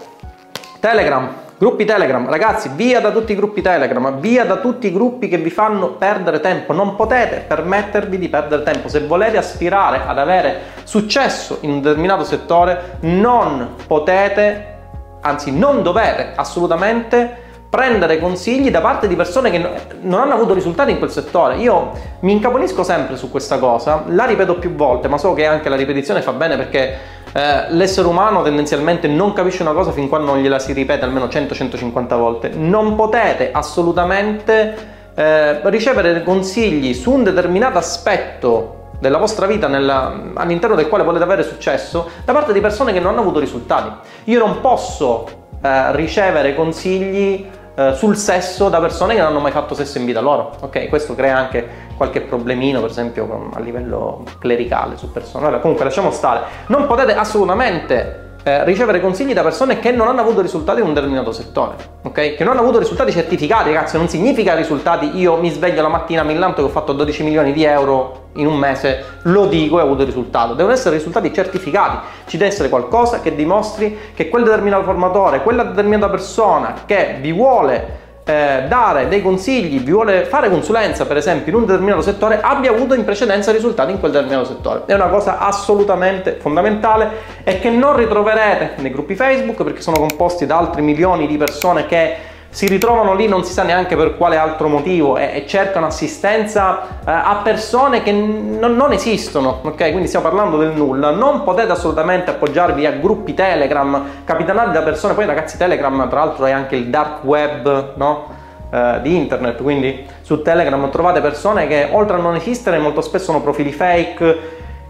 Telegram, 0.79 1.33
Gruppi 1.57 1.85
Telegram, 1.85 2.29
ragazzi, 2.29 2.69
via 2.75 3.01
da 3.01 3.09
tutti 3.09 3.31
i 3.31 3.35
gruppi 3.35 3.63
Telegram, 3.63 4.19
via 4.19 4.45
da 4.45 4.57
tutti 4.57 4.85
i 4.85 4.91
gruppi 4.91 5.27
che 5.29 5.37
vi 5.37 5.49
fanno 5.49 5.93
perdere 5.93 6.39
tempo. 6.41 6.73
Non 6.73 6.95
potete 6.95 7.43
permettervi 7.47 8.19
di 8.19 8.29
perdere 8.29 8.61
tempo. 8.61 8.87
Se 8.87 8.99
volete 8.99 9.37
aspirare 9.37 10.01
ad 10.05 10.19
avere 10.19 10.59
successo 10.83 11.57
in 11.61 11.71
un 11.71 11.81
determinato 11.81 12.23
settore, 12.23 12.97
non 12.99 13.77
potete, 13.87 14.75
anzi 15.21 15.57
non 15.57 15.81
dovete 15.81 16.33
assolutamente 16.35 17.42
prendere 17.73 18.19
consigli 18.19 18.69
da 18.69 18.81
parte 18.81 19.07
di 19.07 19.15
persone 19.15 19.49
che 19.49 19.57
non 20.01 20.21
hanno 20.21 20.35
avuto 20.35 20.53
risultati 20.53 20.91
in 20.91 20.99
quel 20.99 21.09
settore. 21.09 21.55
Io 21.55 21.89
mi 22.19 22.31
incaponisco 22.33 22.83
sempre 22.83 23.17
su 23.17 23.31
questa 23.31 23.57
cosa, 23.57 24.03
la 24.09 24.25
ripeto 24.25 24.59
più 24.59 24.75
volte, 24.75 25.07
ma 25.07 25.17
so 25.17 25.33
che 25.33 25.47
anche 25.47 25.69
la 25.69 25.75
ripetizione 25.75 26.21
fa 26.21 26.33
bene 26.33 26.55
perché 26.55 26.95
eh, 27.33 27.65
l'essere 27.69 28.07
umano 28.07 28.43
tendenzialmente 28.43 29.07
non 29.07 29.33
capisce 29.33 29.63
una 29.63 29.71
cosa 29.71 29.91
fin 29.91 30.07
quando 30.07 30.33
non 30.33 30.43
gliela 30.43 30.59
si 30.59 30.71
ripete 30.71 31.03
almeno 31.03 31.25
100-150 31.25 32.15
volte. 32.15 32.49
Non 32.49 32.93
potete 32.93 33.49
assolutamente 33.51 34.75
eh, 35.15 35.67
ricevere 35.67 36.21
consigli 36.21 36.93
su 36.93 37.11
un 37.11 37.23
determinato 37.23 37.79
aspetto 37.79 38.89
della 38.99 39.17
vostra 39.17 39.47
vita 39.47 39.67
nella, 39.67 40.29
all'interno 40.35 40.75
del 40.75 40.87
quale 40.87 41.03
volete 41.03 41.23
avere 41.23 41.41
successo 41.41 42.07
da 42.23 42.33
parte 42.33 42.53
di 42.53 42.61
persone 42.61 42.93
che 42.93 42.99
non 42.99 43.13
hanno 43.13 43.21
avuto 43.21 43.39
risultati. 43.39 43.89
Io 44.25 44.37
non 44.37 44.61
posso 44.61 45.25
eh, 45.59 45.95
ricevere 45.95 46.53
consigli 46.53 47.61
eh, 47.75 47.93
sul 47.95 48.15
sesso 48.15 48.69
da 48.69 48.79
persone 48.79 49.13
che 49.13 49.19
non 49.19 49.29
hanno 49.29 49.39
mai 49.39 49.51
fatto 49.51 49.73
sesso 49.73 49.97
in 49.97 50.05
vita 50.05 50.19
loro. 50.19 50.55
Ok, 50.61 50.89
questo 50.89 51.15
crea 51.15 51.37
anche 51.37 51.67
qualche 51.97 52.21
problemino, 52.21 52.81
per 52.81 52.89
esempio 52.89 53.51
a 53.53 53.59
livello 53.59 54.23
clericale 54.39 54.97
su 54.97 55.11
persone. 55.11 55.45
Allora, 55.45 55.61
comunque 55.61 55.85
lasciamo 55.85 56.11
stare. 56.11 56.41
Non 56.67 56.87
potete 56.87 57.13
assolutamente 57.15 58.22
eh, 58.43 58.63
ricevere 58.65 58.99
consigli 58.99 59.33
da 59.33 59.41
persone 59.41 59.79
che 59.79 59.91
non 59.91 60.07
hanno 60.07 60.21
avuto 60.21 60.41
risultati 60.41 60.81
in 60.81 60.87
un 60.87 60.93
determinato 60.93 61.31
settore, 61.31 61.75
ok? 62.01 62.35
Che 62.35 62.43
non 62.43 62.53
hanno 62.53 62.61
avuto 62.61 62.79
risultati 62.79 63.11
certificati, 63.11 63.71
ragazzi, 63.71 63.97
non 63.97 64.09
significa 64.09 64.53
risultati 64.53 65.17
io 65.17 65.37
mi 65.37 65.49
sveglio 65.49 65.81
la 65.81 65.87
mattina, 65.87 66.23
mi 66.23 66.35
lanto 66.35 66.61
che 66.61 66.67
ho 66.67 66.71
fatto 66.71 66.93
12 66.93 67.23
milioni 67.23 67.53
di 67.53 67.63
euro 67.63 68.29
in 68.33 68.47
un 68.47 68.57
mese, 68.57 69.19
lo 69.23 69.45
dico 69.45 69.79
e 69.79 69.81
ho 69.81 69.85
avuto 69.85 70.03
risultato. 70.03 70.53
Devono 70.53 70.73
essere 70.73 70.97
risultati 70.97 71.33
certificati, 71.33 71.97
ci 72.25 72.37
deve 72.37 72.49
essere 72.49 72.69
qualcosa 72.69 73.21
che 73.21 73.33
dimostri 73.33 73.97
che 74.13 74.27
quel 74.27 74.43
determinato 74.43 74.83
formatore, 74.83 75.41
quella 75.41 75.63
determinata 75.63 76.09
persona 76.09 76.83
che 76.85 77.17
vi 77.21 77.31
vuole 77.31 78.01
eh, 78.25 78.63
dare 78.67 79.07
dei 79.07 79.21
consigli, 79.21 79.79
vi 79.79 79.91
vuole 79.91 80.23
fare 80.25 80.49
consulenza 80.49 81.05
per 81.05 81.17
esempio 81.17 81.51
in 81.51 81.59
un 81.59 81.65
determinato 81.65 82.01
settore, 82.01 82.39
abbia 82.41 82.71
avuto 82.71 82.93
in 82.93 83.03
precedenza 83.03 83.51
risultati 83.51 83.91
in 83.91 83.99
quel 83.99 84.11
determinato 84.11 84.45
settore. 84.45 84.83
È 84.85 84.93
una 84.93 85.07
cosa 85.07 85.39
assolutamente 85.39 86.37
fondamentale 86.39 87.09
e 87.43 87.59
che 87.59 87.69
non 87.69 87.95
ritroverete 87.95 88.81
nei 88.81 88.91
gruppi 88.91 89.15
Facebook 89.15 89.63
perché 89.63 89.81
sono 89.81 89.97
composti 89.97 90.45
da 90.45 90.57
altri 90.57 90.81
milioni 90.81 91.27
di 91.27 91.37
persone 91.37 91.85
che 91.85 92.31
si 92.53 92.67
ritrovano 92.67 93.15
lì 93.15 93.27
non 93.27 93.43
si 93.43 93.51
sa 93.51 93.63
neanche 93.63 93.95
per 93.95 94.15
quale 94.15 94.37
altro 94.37 94.67
motivo 94.67 95.17
e, 95.17 95.31
e 95.33 95.47
cercano 95.47 95.87
assistenza 95.87 96.81
eh, 96.99 97.11
a 97.11 97.41
persone 97.43 98.03
che 98.03 98.11
n- 98.11 98.59
non 98.59 98.91
esistono, 98.91 99.61
ok? 99.63 99.89
Quindi 99.89 100.05
stiamo 100.05 100.27
parlando 100.27 100.57
del 100.57 100.69
nulla. 100.69 101.09
Non 101.09 101.41
potete 101.43 101.71
assolutamente 101.71 102.29
appoggiarvi 102.29 102.85
a 102.85 102.91
gruppi 102.91 103.33
Telegram 103.33 104.05
capitanati 104.23 104.69
da 104.69 104.83
persone, 104.83 105.15
poi 105.15 105.25
ragazzi 105.25 105.57
Telegram 105.57 106.07
tra 106.07 106.25
l'altro 106.25 106.45
è 106.45 106.51
anche 106.51 106.75
il 106.75 106.89
dark 106.89 107.23
web, 107.23 107.93
no? 107.95 108.27
Eh, 108.69 108.99
di 109.01 109.15
internet, 109.15 109.59
quindi 109.59 110.05
su 110.21 110.43
Telegram 110.43 110.91
trovate 110.91 111.21
persone 111.21 111.65
che 111.65 111.89
oltre 111.91 112.17
a 112.17 112.19
non 112.19 112.35
esistere 112.35 112.77
molto 112.77 113.01
spesso 113.01 113.25
sono 113.25 113.41
profili 113.41 113.71
fake, 113.71 114.39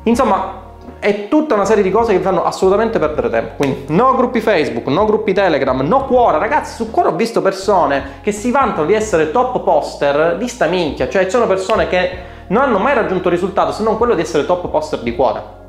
insomma 0.03 0.62
e 1.03 1.27
tutta 1.27 1.53
una 1.53 1.65
serie 1.65 1.83
di 1.83 1.91
cose 1.91 2.13
che 2.13 2.19
vi 2.19 2.23
fanno 2.23 2.45
assolutamente 2.45 2.97
perdere 2.97 3.29
tempo. 3.29 3.53
Quindi 3.57 3.85
no 3.89 4.15
gruppi 4.15 4.39
Facebook, 4.39 4.87
no 4.87 5.03
gruppi 5.03 5.33
Telegram, 5.33 5.77
no 5.81 6.05
Quora. 6.05 6.37
Ragazzi, 6.37 6.75
su 6.75 6.89
Quora 6.89 7.09
ho 7.09 7.15
visto 7.15 7.41
persone 7.41 8.21
che 8.21 8.31
si 8.31 8.51
vantano 8.51 8.85
di 8.85 8.93
essere 8.93 9.31
top 9.31 9.61
poster 9.63 10.37
di 10.37 10.47
sta 10.47 10.67
minchia, 10.67 11.09
cioè 11.09 11.25
ci 11.25 11.31
sono 11.31 11.45
persone 11.45 11.89
che 11.89 12.31
non 12.47 12.63
hanno 12.63 12.77
mai 12.77 12.93
raggiunto 12.93 13.27
risultato 13.27 13.73
se 13.73 13.83
non 13.83 13.97
quello 13.97 14.15
di 14.15 14.21
essere 14.21 14.45
top 14.45 14.69
poster 14.69 14.99
di 14.99 15.13
Quora. 15.13 15.61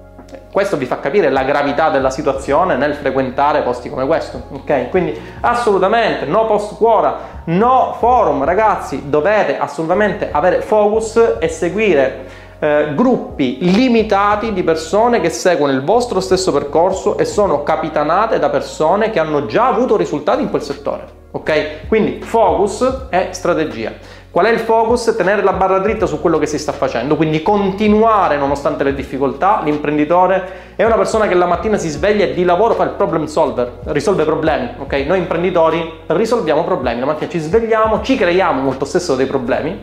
Questo 0.53 0.77
vi 0.77 0.87
fa 0.87 1.01
capire 1.01 1.31
la 1.31 1.43
gravità 1.43 1.91
della 1.91 2.11
situazione 2.11 2.77
nel 2.77 2.95
frequentare 2.95 3.63
posti 3.63 3.91
come 3.91 4.07
questo, 4.07 4.41
ok? 4.53 4.89
Quindi 4.89 5.21
assolutamente 5.41 6.27
no 6.27 6.47
post 6.47 6.77
Quora, 6.77 7.17
no 7.47 7.97
forum, 7.99 8.45
ragazzi, 8.45 9.09
dovete 9.11 9.59
assolutamente 9.59 10.29
avere 10.31 10.61
focus 10.61 11.39
e 11.41 11.49
seguire 11.49 12.43
eh, 12.59 12.93
gruppi 12.95 13.59
limitati 13.61 14.53
di 14.53 14.63
persone 14.63 15.21
che 15.21 15.31
seguono 15.31 15.73
il 15.73 15.83
vostro 15.83 16.21
stesso 16.21 16.53
percorso 16.53 17.19
e 17.19 17.25
sono 17.25 17.63
capitanate 17.63 18.39
da 18.39 18.51
persone 18.51 19.11
che 19.11 19.19
hanno 19.19 19.47
già 19.47 19.69
avuto 19.69 19.97
risultati 19.97 20.43
in 20.43 20.51
quel 20.51 20.63
settore. 20.63 21.23
Ok? 21.33 21.89
Quindi 21.89 22.21
focus 22.23 23.07
e 23.11 23.29
strategia. 23.33 23.93
Qual 24.35 24.47
è 24.47 24.51
il 24.51 24.59
focus? 24.59 25.15
Tenere 25.17 25.45
la 25.45 25.53
barra 25.53 25.79
dritta 25.79 26.07
su 26.07 26.21
quello 26.21 26.39
che 26.39 26.47
si 26.47 26.59
sta 26.59 26.73
facendo, 26.73 27.15
quindi 27.15 27.41
continuare 27.41 28.37
nonostante 28.37 28.83
le 28.83 28.93
difficoltà. 28.93 29.61
L'imprenditore 29.63 30.73
è 30.75 30.83
una 30.85 30.97
persona 30.97 31.29
che 31.29 31.35
la 31.35 31.47
mattina 31.47 31.77
si 31.77 31.89
sveglia 31.89 32.25
e 32.25 32.35
di 32.35 32.43
lavoro 32.43 32.75
fa 32.75 32.83
il 32.83 32.91
problem 32.91 33.27
solver, 33.27 33.79
risolve 33.85 34.25
problemi, 34.25 34.71
ok? 34.79 34.93
Noi 35.07 35.19
imprenditori 35.19 36.01
risolviamo 36.07 36.65
problemi, 36.65 36.99
la 36.99 37.07
mattina 37.07 37.31
ci 37.31 37.39
svegliamo, 37.39 38.03
ci 38.03 38.17
creiamo 38.17 38.61
molto 38.61 38.85
spesso 38.85 39.15
dei 39.15 39.27
problemi, 39.27 39.79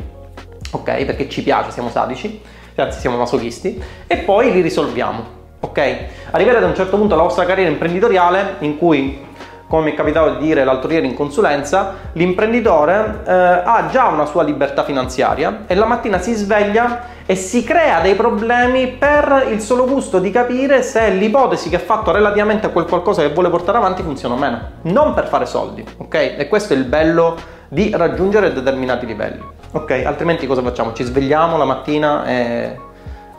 ok? 0.72 1.06
Perché 1.06 1.30
ci 1.30 1.44
piace, 1.44 1.72
siamo 1.72 1.90
sadici 1.90 2.42
anzi 2.76 3.00
siamo 3.00 3.18
masochisti, 3.18 3.82
e 4.08 4.18
poi 4.18 4.52
li 4.52 4.62
risolviamo. 4.62 5.40
Ok? 5.62 5.98
Arrivare 6.32 6.58
ad 6.58 6.64
un 6.64 6.76
certo 6.76 6.98
punto 6.98 7.14
alla 7.14 7.24
vostra 7.24 7.46
carriera 7.46 7.70
imprenditoriale 7.70 8.56
in 8.60 8.78
cui 8.78 9.30
come 9.72 9.86
mi 9.86 9.92
è 9.94 9.96
capitato 9.96 10.32
di 10.32 10.48
dire 10.48 10.66
l'altro 10.66 10.92
ieri 10.92 11.08
in 11.08 11.14
consulenza, 11.14 11.96
l'imprenditore 12.12 13.22
eh, 13.26 13.32
ha 13.32 13.88
già 13.90 14.08
una 14.08 14.26
sua 14.26 14.44
libertà 14.44 14.84
finanziaria 14.84 15.64
e 15.66 15.76
la 15.76 15.86
mattina 15.86 16.20
si 16.20 16.34
sveglia 16.34 17.04
e 17.26 17.36
si 17.36 17.64
crea 17.64 18.02
dei 18.02 18.16
problemi 18.16 18.90
per 18.90 19.48
il 19.50 19.62
solo 19.62 19.86
gusto 19.86 20.20
di 20.20 20.30
capire 20.30 20.82
se 20.84 21.12
l'ipotesi 21.12 21.70
che 21.70 21.78
ha 21.78 21.80
fatto 21.80 22.12
relativamente 22.12 22.66
a 22.66 22.70
quel 22.70 22.84
qualcosa 22.84 23.22
che 23.22 23.30
vuole 23.30 23.50
portare 23.50 23.78
avanti 23.78 24.02
funziona 24.02 24.36
o 24.36 24.38
meno, 24.38 24.60
non 24.82 25.14
per 25.14 25.30
fare 25.30 25.46
soldi, 25.46 25.86
ok? 26.00 26.16
E 26.38 26.48
questo 26.50 26.74
è 26.74 26.76
il 26.76 26.84
bello 26.84 27.38
di 27.70 27.94
raggiungere 27.96 28.52
determinati 28.52 29.06
livelli. 29.06 29.51
Ok, 29.74 30.04
altrimenti 30.06 30.48
cosa 30.48 30.62
facciamo? 30.62 30.92
Ci 30.92 31.04
svegliamo 31.04 31.56
la 31.56 31.64
mattina 31.64 32.26
e 32.26 32.78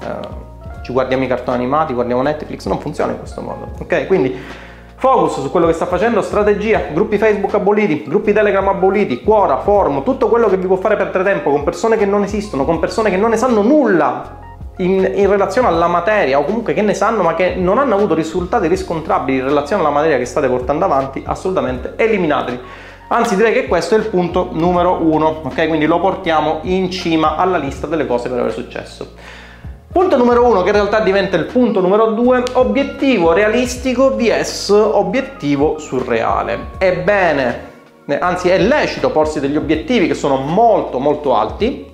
uh, 0.00 0.80
ci 0.82 0.92
guardiamo 0.92 1.24
i 1.24 1.26
cartoni 1.26 1.58
animati, 1.58 1.92
guardiamo 1.92 2.22
Netflix, 2.22 2.66
non 2.66 2.78
funziona 2.80 3.12
in 3.12 3.18
questo 3.18 3.42
modo. 3.42 3.68
Ok, 3.78 4.06
quindi 4.06 4.34
focus 4.94 5.42
su 5.42 5.50
quello 5.50 5.66
che 5.66 5.74
sta 5.74 5.84
facendo, 5.84 6.22
strategia, 6.22 6.84
gruppi 6.92 7.18
Facebook 7.18 7.52
aboliti, 7.52 8.04
gruppi 8.04 8.32
Telegram 8.32 8.66
aboliti, 8.66 9.22
Quora, 9.22 9.58
forum, 9.58 10.02
tutto 10.04 10.28
quello 10.28 10.48
che 10.48 10.56
vi 10.56 10.66
può 10.66 10.76
fare 10.76 10.96
perdere 10.96 11.24
tempo 11.24 11.50
con 11.50 11.64
persone 11.64 11.98
che 11.98 12.06
non 12.06 12.22
esistono, 12.22 12.64
con 12.64 12.78
persone 12.78 13.10
che 13.10 13.18
non 13.18 13.30
ne 13.30 13.36
sanno 13.36 13.60
nulla 13.60 14.38
in, 14.78 15.12
in, 15.14 15.28
relazione 15.28 15.68
alla 15.68 15.86
materia 15.86 16.38
o 16.38 16.44
comunque 16.44 16.72
che 16.72 16.80
ne 16.80 16.94
sanno 16.94 17.22
ma 17.22 17.34
che 17.34 17.56
non 17.56 17.78
hanno 17.78 17.94
avuto 17.94 18.14
risultati 18.14 18.68
riscontrabili 18.68 19.38
in 19.38 19.44
relazione 19.44 19.82
alla 19.82 19.90
materia 19.90 20.16
che 20.16 20.24
state 20.24 20.48
portando 20.48 20.86
avanti, 20.86 21.22
assolutamente 21.26 21.92
eliminateli. 21.96 22.60
Anzi 23.12 23.36
direi 23.36 23.52
che 23.52 23.68
questo 23.68 23.94
è 23.94 23.98
il 23.98 24.06
punto 24.06 24.48
numero 24.52 25.02
uno, 25.02 25.42
ok? 25.42 25.68
Quindi 25.68 25.84
lo 25.84 26.00
portiamo 26.00 26.60
in 26.62 26.90
cima 26.90 27.36
alla 27.36 27.58
lista 27.58 27.86
delle 27.86 28.06
cose 28.06 28.30
per 28.30 28.38
avere 28.38 28.54
successo. 28.54 29.12
Punto 29.92 30.16
numero 30.16 30.46
uno, 30.46 30.62
che 30.62 30.68
in 30.68 30.76
realtà 30.76 31.00
diventa 31.00 31.36
il 31.36 31.44
punto 31.44 31.82
numero 31.82 32.12
due, 32.12 32.42
obiettivo 32.54 33.34
realistico 33.34 34.16
vs 34.16 34.70
obiettivo 34.70 35.78
surreale. 35.78 36.70
Ebbene, 36.78 37.60
eh, 38.06 38.16
anzi 38.18 38.48
è 38.48 38.56
lecito 38.56 39.10
porsi 39.10 39.40
degli 39.40 39.58
obiettivi 39.58 40.06
che 40.06 40.14
sono 40.14 40.36
molto 40.36 40.98
molto 40.98 41.36
alti, 41.36 41.92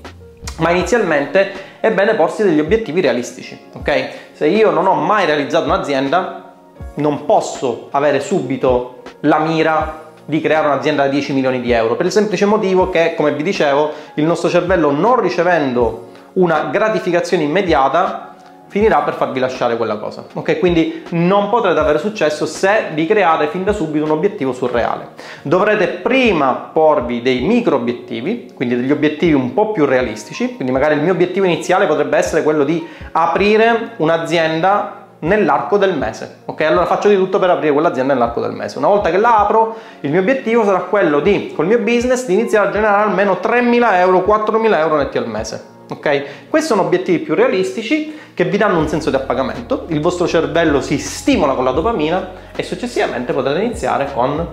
ma 0.59 0.71
inizialmente 0.71 1.81
è 1.81 1.91
bene 1.91 2.15
porsi 2.15 2.45
degli 2.45 2.61
obiettivi 2.61 3.01
realistici, 3.01 3.59
ok? 3.73 4.09
Se 4.35 4.47
io 4.47 4.71
non 4.71 4.87
ho 4.87 4.95
mai 4.95 5.27
realizzato 5.27 5.65
un'azienda, 5.65 6.55
non 6.95 7.25
posso 7.25 7.89
avere 7.91 8.21
subito 8.21 9.03
la 9.23 9.41
mira 9.41 10.07
di 10.29 10.43
creare 10.43 10.67
un'azienda 10.67 11.05
da 11.05 11.09
10 11.09 11.33
milioni 11.33 11.63
di 11.63 11.73
euro, 11.73 11.97
per 11.97 12.05
il 12.05 12.13
semplice 12.13 12.45
motivo 12.45 12.91
che, 12.91 13.15
come 13.17 13.33
vi 13.33 13.43
dicevo, 13.43 13.93
il 14.15 14.25
nostro 14.25 14.51
cervello 14.51 14.91
non 14.91 15.19
ricevendo 15.19 16.09
una 16.35 16.69
gratificazione 16.71 17.45
immediata 17.45 18.35
finirà 18.67 19.01
per 19.01 19.15
farvi 19.15 19.41
lasciare 19.41 19.79
quella 19.79 19.97
cosa. 19.97 20.27
Ok, 20.35 20.59
quindi 20.59 21.03
non 21.13 21.49
potrete 21.49 21.81
avere 21.81 21.97
successo 21.97 22.45
se 22.45 22.89
vi 22.93 23.07
create 23.07 23.49
fin 23.49 23.65
da 23.65 23.73
subito 23.73 24.05
un 24.05 24.11
obiettivo 24.11 24.53
surreale. 24.53 25.13
Dovrete 25.41 25.87
prima 25.89 26.53
porvi 26.75 27.23
dei 27.23 27.41
micro 27.41 27.77
obiettivi, 27.77 28.53
quindi 28.55 28.77
degli 28.77 28.93
obiettivi 28.93 29.33
un 29.33 29.55
po' 29.55 29.73
più 29.73 29.87
realistici, 29.87 30.57
quindi 30.57 30.75
magari 30.75 30.97
il 30.97 31.01
mio 31.01 31.13
obiettivo 31.13 31.47
iniziale 31.47 31.87
potrebbe 31.87 32.19
essere 32.19 32.43
quello 32.43 32.65
di 32.65 32.87
aprire 33.13 33.93
un'azienda 33.97 34.98
nell'arco 35.21 35.79
del 35.79 35.97
mese. 35.97 36.39
Ok, 36.45 36.61
allora 36.63 36.87
faccio 36.87 37.09
di 37.09 37.17
tutto 37.17 37.39
per 37.39 37.51
aprire 37.51 37.73
quell'azienda 37.73 38.15
nell'arco 38.15 38.41
del 38.41 38.53
mese. 38.53 38.79
Una 38.79 38.89
volta 38.89 39.11
che 39.11 39.19
la 39.19 39.39
apro, 39.39 39.77
il 40.01 40.11
mio 40.11 40.21
obiettivo 40.21 40.65
sarà 40.65 40.81
quello 40.81 41.21
di, 41.21 41.53
col 41.55 41.67
mio 41.67 41.79
business, 41.79 42.27
di 42.27 42.35
iniziare 42.35 42.69
a 42.69 42.71
generare 42.71 43.03
almeno 43.03 43.39
3.000 43.43 43.95
euro, 43.95 44.25
4.000 44.27 44.79
euro 44.79 44.97
netti 44.97 45.19
al 45.19 45.29
mese. 45.29 45.77
Ok? 45.91 46.49
Questi 46.49 46.69
sono 46.69 46.83
obiettivi 46.83 47.19
più 47.19 47.35
realistici 47.35 48.19
che 48.35 48.45
vi 48.45 48.57
danno 48.57 48.79
un 48.79 48.87
senso 48.87 49.11
di 49.11 49.17
appagamento, 49.17 49.87
il 49.89 50.01
vostro 50.01 50.29
cervello 50.29 50.81
si 50.81 50.99
stimola 50.99 51.55
con 51.55 51.65
la 51.65 51.73
dopamina 51.73 52.31
e 52.55 52.63
successivamente 52.63 53.33
potrete 53.33 53.61
iniziare 53.61 54.13
con 54.13 54.47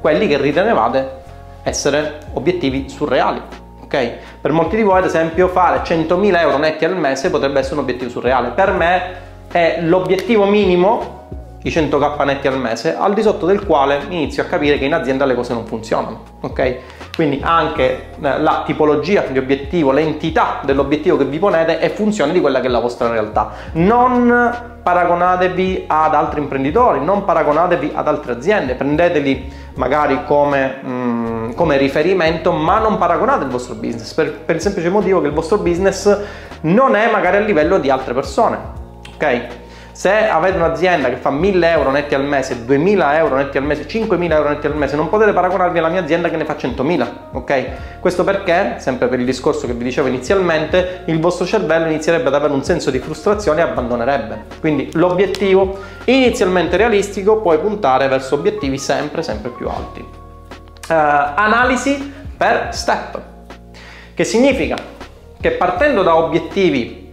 quelli 0.00 0.28
che 0.28 0.36
ritenevate 0.36 1.22
essere 1.64 2.20
obiettivi 2.34 2.88
surreali. 2.88 3.40
Ok? 3.82 4.12
Per 4.40 4.52
molti 4.52 4.76
di 4.76 4.82
voi, 4.82 4.98
ad 4.98 5.06
esempio, 5.06 5.48
fare 5.48 5.78
100.000 5.82 6.38
euro 6.38 6.58
netti 6.58 6.84
al 6.84 6.96
mese 6.96 7.30
potrebbe 7.30 7.58
essere 7.58 7.74
un 7.74 7.80
obiettivo 7.80 8.10
surreale. 8.10 8.50
Per 8.50 8.72
me 8.72 9.32
è 9.54 9.78
l'obiettivo 9.82 10.46
minimo, 10.46 11.28
i 11.62 11.70
100k 11.70 12.24
netti 12.24 12.48
al 12.48 12.58
mese, 12.58 12.96
al 12.96 13.14
di 13.14 13.22
sotto 13.22 13.46
del 13.46 13.64
quale 13.64 14.00
inizio 14.08 14.42
a 14.42 14.46
capire 14.46 14.78
che 14.78 14.84
in 14.84 14.92
azienda 14.92 15.24
le 15.24 15.36
cose 15.36 15.54
non 15.54 15.64
funzionano. 15.64 16.22
Ok? 16.40 16.78
Quindi 17.14 17.40
anche 17.40 18.08
eh, 18.20 18.40
la 18.40 18.64
tipologia 18.66 19.22
di 19.30 19.38
obiettivo, 19.38 19.92
l'entità 19.92 20.58
dell'obiettivo 20.64 21.16
che 21.16 21.26
vi 21.26 21.38
ponete 21.38 21.78
è 21.78 21.88
funzione 21.92 22.32
di 22.32 22.40
quella 22.40 22.58
che 22.58 22.66
è 22.66 22.68
la 22.68 22.80
vostra 22.80 23.08
realtà. 23.08 23.52
Non 23.74 24.80
paragonatevi 24.82 25.84
ad 25.86 26.14
altri 26.16 26.40
imprenditori, 26.40 27.04
non 27.04 27.24
paragonatevi 27.24 27.92
ad 27.94 28.08
altre 28.08 28.32
aziende, 28.32 28.74
prendeteli 28.74 29.52
magari 29.76 30.24
come, 30.26 30.80
mm, 30.84 31.52
come 31.52 31.76
riferimento, 31.76 32.50
ma 32.50 32.80
non 32.80 32.98
paragonate 32.98 33.44
il 33.44 33.50
vostro 33.50 33.76
business 33.76 34.12
per, 34.14 34.32
per 34.32 34.56
il 34.56 34.60
semplice 34.60 34.88
motivo 34.88 35.20
che 35.20 35.28
il 35.28 35.32
vostro 35.32 35.58
business 35.58 36.22
non 36.62 36.96
è 36.96 37.08
magari 37.08 37.36
a 37.36 37.40
livello 37.40 37.78
di 37.78 37.88
altre 37.88 38.14
persone 38.14 38.82
ok? 39.14 39.62
Se 39.94 40.10
avete 40.10 40.56
un'azienda 40.56 41.08
che 41.08 41.14
fa 41.14 41.30
1000 41.30 41.70
euro 41.70 41.92
netti 41.92 42.16
al 42.16 42.24
mese, 42.24 42.64
2000 42.64 43.16
euro 43.16 43.36
netti 43.36 43.58
al 43.58 43.62
mese, 43.62 43.86
5000 43.86 44.34
euro 44.34 44.48
netti 44.48 44.66
al 44.66 44.76
mese, 44.76 44.96
non 44.96 45.08
potete 45.08 45.32
paragonarvi 45.32 45.78
alla 45.78 45.88
mia 45.88 46.00
azienda 46.02 46.28
che 46.28 46.36
ne 46.36 46.44
fa 46.44 46.56
100.000, 46.56 47.06
ok? 47.30 48.00
Questo 48.00 48.24
perché, 48.24 48.74
sempre 48.78 49.06
per 49.06 49.20
il 49.20 49.24
discorso 49.24 49.68
che 49.68 49.72
vi 49.72 49.84
dicevo 49.84 50.08
inizialmente, 50.08 51.04
il 51.06 51.20
vostro 51.20 51.46
cervello 51.46 51.86
inizierebbe 51.86 52.26
ad 52.26 52.34
avere 52.34 52.52
un 52.52 52.64
senso 52.64 52.90
di 52.90 52.98
frustrazione 52.98 53.60
e 53.60 53.62
abbandonerebbe. 53.62 54.46
Quindi 54.58 54.90
l'obiettivo 54.94 55.78
inizialmente 56.06 56.76
realistico 56.76 57.40
puoi 57.40 57.58
puntare 57.58 58.08
verso 58.08 58.34
obiettivi 58.34 58.78
sempre, 58.78 59.22
sempre 59.22 59.50
più 59.50 59.68
alti. 59.68 60.00
Uh, 60.00 60.08
analisi 60.88 62.12
per 62.36 62.70
step, 62.72 63.20
che 64.12 64.24
significa 64.24 64.76
che 65.40 65.52
partendo 65.52 66.02
da 66.02 66.16
obiettivi 66.16 67.12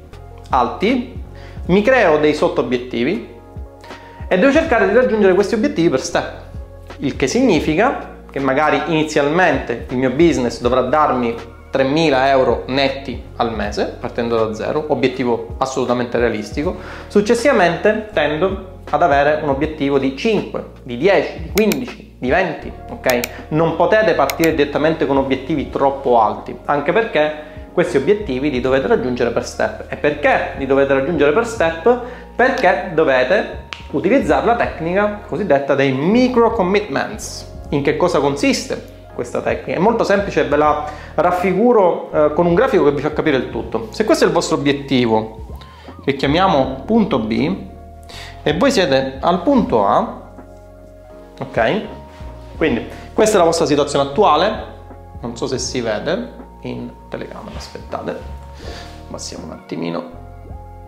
alti, 0.49 1.20
mi 1.67 1.81
creo 1.81 2.17
dei 2.17 2.33
sotto 2.33 2.61
obiettivi 2.61 3.27
e 4.27 4.39
devo 4.39 4.51
cercare 4.51 4.87
di 4.87 4.93
raggiungere 4.93 5.33
questi 5.33 5.55
obiettivi 5.55 5.89
per 5.89 6.01
step, 6.01 6.31
il 6.99 7.15
che 7.15 7.27
significa 7.27 8.19
che 8.31 8.39
magari 8.39 8.81
inizialmente 8.87 9.85
il 9.89 9.97
mio 9.97 10.11
business 10.11 10.61
dovrà 10.61 10.81
darmi 10.81 11.35
3.000 11.71 12.27
euro 12.27 12.63
netti 12.67 13.21
al 13.37 13.53
mese, 13.53 13.95
partendo 13.99 14.45
da 14.45 14.53
zero, 14.53 14.85
obiettivo 14.89 15.55
assolutamente 15.57 16.17
realistico. 16.17 16.75
Successivamente 17.07 18.09
tendo 18.13 18.79
ad 18.89 19.01
avere 19.01 19.39
un 19.41 19.49
obiettivo 19.49 19.97
di 19.97 20.15
5, 20.17 20.63
di 20.83 20.97
10, 20.97 21.41
di 21.43 21.51
15, 21.53 22.15
di 22.19 22.29
20, 22.29 22.71
ok? 22.89 23.19
Non 23.49 23.75
potete 23.75 24.13
partire 24.13 24.53
direttamente 24.53 25.05
con 25.05 25.17
obiettivi 25.17 25.69
troppo 25.69 26.19
alti, 26.19 26.55
anche 26.65 26.91
perché 26.91 27.49
questi 27.73 27.97
obiettivi 27.97 28.49
li 28.49 28.59
dovete 28.59 28.87
raggiungere 28.87 29.31
per 29.31 29.45
step. 29.45 29.85
E 29.89 29.95
perché 29.95 30.53
li 30.57 30.65
dovete 30.65 30.93
raggiungere 30.93 31.31
per 31.31 31.45
step? 31.45 31.99
Perché 32.35 32.91
dovete 32.93 33.67
utilizzare 33.91 34.45
la 34.45 34.55
tecnica 34.55 35.21
cosiddetta 35.27 35.75
dei 35.75 35.91
micro 35.91 36.51
commitments. 36.51 37.49
In 37.69 37.81
che 37.81 37.97
cosa 37.97 38.19
consiste 38.19 38.99
questa 39.13 39.41
tecnica? 39.41 39.77
È 39.77 39.81
molto 39.81 40.03
semplice, 40.03 40.43
ve 40.43 40.57
la 40.57 40.85
raffiguro 41.15 42.09
eh, 42.11 42.33
con 42.33 42.45
un 42.45 42.53
grafico 42.53 42.83
che 42.83 42.91
vi 42.91 43.01
fa 43.01 43.13
capire 43.13 43.37
il 43.37 43.49
tutto. 43.49 43.87
Se 43.91 44.03
questo 44.03 44.25
è 44.25 44.27
il 44.27 44.33
vostro 44.33 44.57
obiettivo, 44.57 45.45
che 46.03 46.15
chiamiamo 46.15 46.83
punto 46.85 47.19
B, 47.19 47.55
e 48.43 48.57
voi 48.57 48.71
siete 48.71 49.17
al 49.21 49.43
punto 49.43 49.85
A, 49.85 50.21
ok? 51.39 51.81
Quindi 52.57 52.85
questa 53.13 53.35
è 53.35 53.39
la 53.39 53.45
vostra 53.45 53.65
situazione 53.65 54.09
attuale, 54.09 54.63
non 55.21 55.37
so 55.37 55.47
se 55.47 55.59
si 55.59 55.79
vede 55.79 56.39
in 56.61 56.89
telecamera, 57.11 57.57
aspettate, 57.57 58.17
passiamo 59.09 59.45
un 59.45 59.51
attimino. 59.51 60.19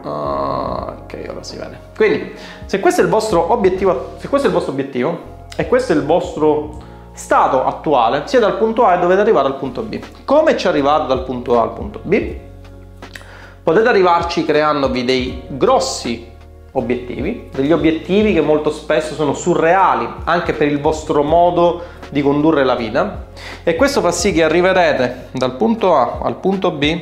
Ok, 0.05 1.25
ora 1.29 1.43
si 1.43 1.57
vede. 1.57 1.77
Quindi, 1.95 2.33
se 2.65 2.79
questo 2.79 3.01
è 3.01 3.03
il 3.03 3.09
vostro 3.09 3.51
obiettivo, 3.51 4.15
se 4.17 4.29
questo 4.29 4.47
è 4.47 4.49
il 4.49 4.55
vostro 4.55 4.73
obiettivo 4.73 5.45
e 5.55 5.67
questo 5.67 5.91
è 5.91 5.95
il 5.95 6.05
vostro 6.05 6.81
stato 7.13 7.65
attuale, 7.65 8.23
siete 8.25 8.45
al 8.45 8.57
punto 8.57 8.85
A 8.85 8.95
e 8.95 8.99
dovete 8.99 9.21
arrivare 9.21 9.47
al 9.47 9.57
punto 9.57 9.81
B. 9.81 9.99
Come 10.25 10.57
ci 10.57 10.67
arrivate 10.67 11.07
dal 11.07 11.23
punto 11.23 11.59
A 11.59 11.63
al 11.63 11.73
punto 11.73 11.99
B? 12.01 12.35
Potete 13.61 13.87
arrivarci 13.87 14.43
creandovi 14.45 15.05
dei 15.05 15.43
grossi 15.47 16.31
obiettivi, 16.73 17.49
degli 17.53 17.71
obiettivi 17.71 18.33
che 18.33 18.41
molto 18.41 18.71
spesso 18.71 19.13
sono 19.13 19.33
surreali 19.33 20.07
anche 20.23 20.53
per 20.53 20.67
il 20.67 20.81
vostro 20.81 21.23
modo 21.23 21.81
di 22.13 22.21
condurre 22.21 22.63
la 22.63 22.75
vita. 22.75 23.25
E 23.63 23.75
questo 23.75 23.99
fa 23.99 24.11
sì 24.11 24.31
che 24.31 24.43
arriverete 24.43 25.29
dal 25.31 25.57
punto 25.57 25.97
A 25.97 26.19
al 26.21 26.35
punto 26.35 26.71
B 26.71 27.01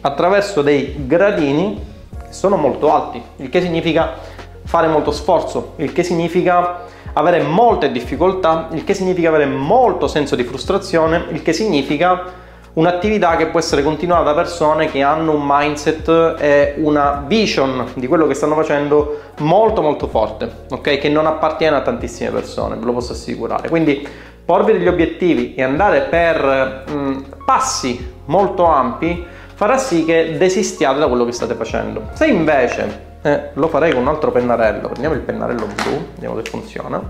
attraverso 0.00 0.60
dei 0.60 1.06
gradini 1.06 1.82
che 2.26 2.32
sono 2.32 2.56
molto 2.56 2.92
alti, 2.92 3.22
il 3.36 3.48
che 3.48 3.62
significa 3.62 4.16
fare 4.64 4.88
molto 4.88 5.12
sforzo, 5.12 5.72
il 5.76 5.92
che 5.92 6.02
significa 6.02 6.84
avere 7.14 7.42
molte 7.42 7.90
difficoltà, 7.90 8.68
il 8.72 8.84
che 8.84 8.94
significa 8.94 9.28
avere 9.28 9.46
molto 9.46 10.06
senso 10.06 10.36
di 10.36 10.44
frustrazione, 10.44 11.24
il 11.30 11.42
che 11.42 11.52
significa 11.52 12.46
un'attività 12.74 13.36
che 13.36 13.46
può 13.46 13.58
essere 13.58 13.82
continuata 13.82 14.22
da 14.22 14.34
persone 14.34 14.90
che 14.90 15.02
hanno 15.02 15.32
un 15.32 15.42
mindset 15.44 16.36
e 16.38 16.74
una 16.78 17.24
vision 17.26 17.86
di 17.94 18.06
quello 18.06 18.26
che 18.26 18.34
stanno 18.34 18.54
facendo 18.54 19.20
molto 19.38 19.82
molto 19.82 20.06
forte, 20.06 20.50
ok? 20.70 20.98
Che 20.98 21.08
non 21.08 21.26
appartiene 21.26 21.76
a 21.76 21.80
tantissime 21.80 22.30
persone, 22.30 22.76
ve 22.76 22.84
lo 22.84 22.92
posso 22.92 23.12
assicurare. 23.12 23.68
Quindi 23.68 24.06
porvi 24.44 24.72
degli 24.72 24.88
obiettivi 24.88 25.54
e 25.54 25.62
andare 25.62 26.02
per 26.02 26.84
mh, 26.88 27.24
passi 27.44 28.14
molto 28.26 28.64
ampi 28.64 29.26
farà 29.54 29.76
sì 29.76 30.04
che 30.04 30.36
desistiate 30.38 30.98
da 30.98 31.08
quello 31.08 31.24
che 31.24 31.32
state 31.32 31.54
facendo. 31.54 32.08
Se 32.12 32.26
invece 32.26 33.06
eh, 33.22 33.50
lo 33.54 33.68
farei 33.68 33.92
con 33.92 34.02
un 34.02 34.08
altro 34.08 34.30
pennarello, 34.30 34.88
prendiamo 34.88 35.14
il 35.14 35.20
pennarello 35.20 35.66
blu, 35.66 36.06
vediamo 36.14 36.36
se 36.36 36.48
funziona. 36.48 37.02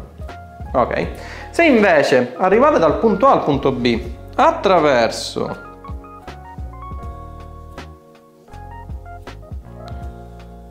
Ok. 0.72 1.06
Se 1.50 1.64
invece 1.64 2.34
arrivate 2.38 2.78
dal 2.78 2.98
punto 2.98 3.26
A 3.26 3.32
al 3.32 3.44
punto 3.44 3.72
B 3.72 4.00
attraverso. 4.44 5.66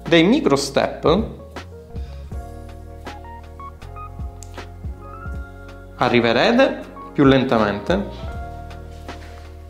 Dei 0.07 0.23
micro 0.23 0.55
step. 0.55 1.23
Arriverete 5.97 6.79
più 7.13 7.25
lentamente. 7.25 8.05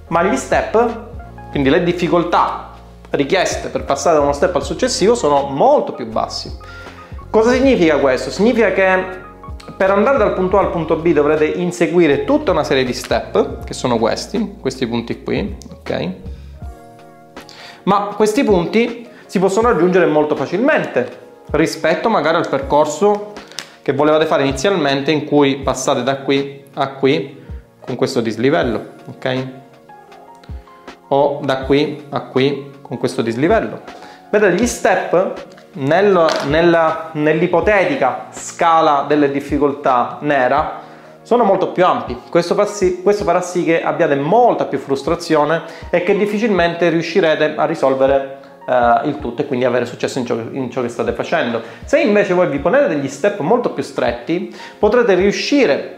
Ma 0.08 0.24
gli 0.24 0.36
step 0.36 1.06
quindi 1.50 1.70
le 1.70 1.84
difficoltà 1.84 2.72
richieste 3.12 3.70
per 3.70 3.84
passare 3.84 4.18
da 4.18 4.22
uno 4.22 4.34
step 4.34 4.56
al 4.56 4.64
successivo 4.64 5.16
sono 5.16 5.48
molto 5.50 5.94
più 5.94 6.06
bassi. 6.08 6.56
Cosa 7.30 7.52
significa 7.52 7.98
questo? 7.98 8.30
significa 8.30 8.72
che 8.72 9.26
per 9.78 9.92
andare 9.92 10.18
dal 10.18 10.34
punto 10.34 10.58
A 10.58 10.62
al 10.62 10.72
punto 10.72 10.96
B 10.96 11.14
dovrete 11.14 11.46
inseguire 11.46 12.24
tutta 12.26 12.52
una 12.52 12.64
serie 12.64 12.84
di 12.84 12.94
step, 12.94 13.64
che 13.64 13.74
sono 13.74 14.00
questi, 14.00 14.56
questi 14.60 14.88
punti 14.88 15.22
qui, 15.22 15.56
ok? 15.72 16.10
Ma 17.84 18.14
questi 18.16 18.44
punti 18.44 19.08
si 19.28 19.38
possono 19.38 19.70
raggiungere 19.70 20.08
molto 20.08 20.36
facilmente 20.36 21.26
rispetto 21.52 22.10
magari 22.10 22.38
al 22.38 22.50
percorso 22.50 23.34
che 23.84 23.94
volevate 23.94 24.26
fare 24.26 24.44
inizialmente 24.44 25.12
in 25.12 25.26
cui 25.26 25.58
passate 25.60 26.02
da 26.04 26.18
qui 26.18 26.64
a 26.74 26.90
qui 26.90 27.40
con 27.80 27.96
questo 27.96 28.20
dislivello, 28.20 28.84
ok? 29.06 29.48
O 31.10 31.40
da 31.44 31.60
qui 31.60 32.04
a 32.10 32.22
qui 32.22 32.72
con 32.82 32.98
questo 32.98 33.22
dislivello. 33.22 33.82
Vedete, 34.32 34.56
gli 34.56 34.68
step 34.68 35.57
nell'ipotetica 35.78 38.26
scala 38.32 39.06
delle 39.08 39.32
difficoltà 39.32 40.18
nera 40.22 40.86
sono 41.22 41.44
molto 41.44 41.74
più 41.74 41.86
ampi. 41.86 42.18
Questo, 42.30 42.56
passi, 42.56 43.04
questo 43.04 43.26
farà 43.26 43.42
sì 43.42 43.66
che 43.66 43.84
abbiate 43.84 44.16
molta 44.16 44.66
più 44.66 44.80
frustrazione 44.80 45.64
e 45.90 46.04
che 46.04 46.18
difficilmente 46.18 46.88
riuscirete 46.90 47.56
a 47.58 47.66
risolvere 47.66 48.38
uh, 48.66 49.06
il 49.08 49.20
tutto 49.20 49.42
e 49.42 49.46
quindi 49.46 49.66
avere 49.66 49.86
successo 49.86 50.20
in 50.20 50.26
ciò, 50.26 50.36
in 50.36 50.72
ciò, 50.72 50.82
che 50.82 50.88
state 50.88 51.12
facendo. 51.12 51.62
Se 51.84 52.00
invece 52.00 52.34
voi 52.34 52.48
vi 52.48 52.60
ponete 52.60 52.88
degli 52.88 53.10
step 53.10 53.40
molto 53.40 53.72
più 53.72 53.84
stretti, 53.84 54.56
potrete 54.80 55.16
riuscire 55.16 55.96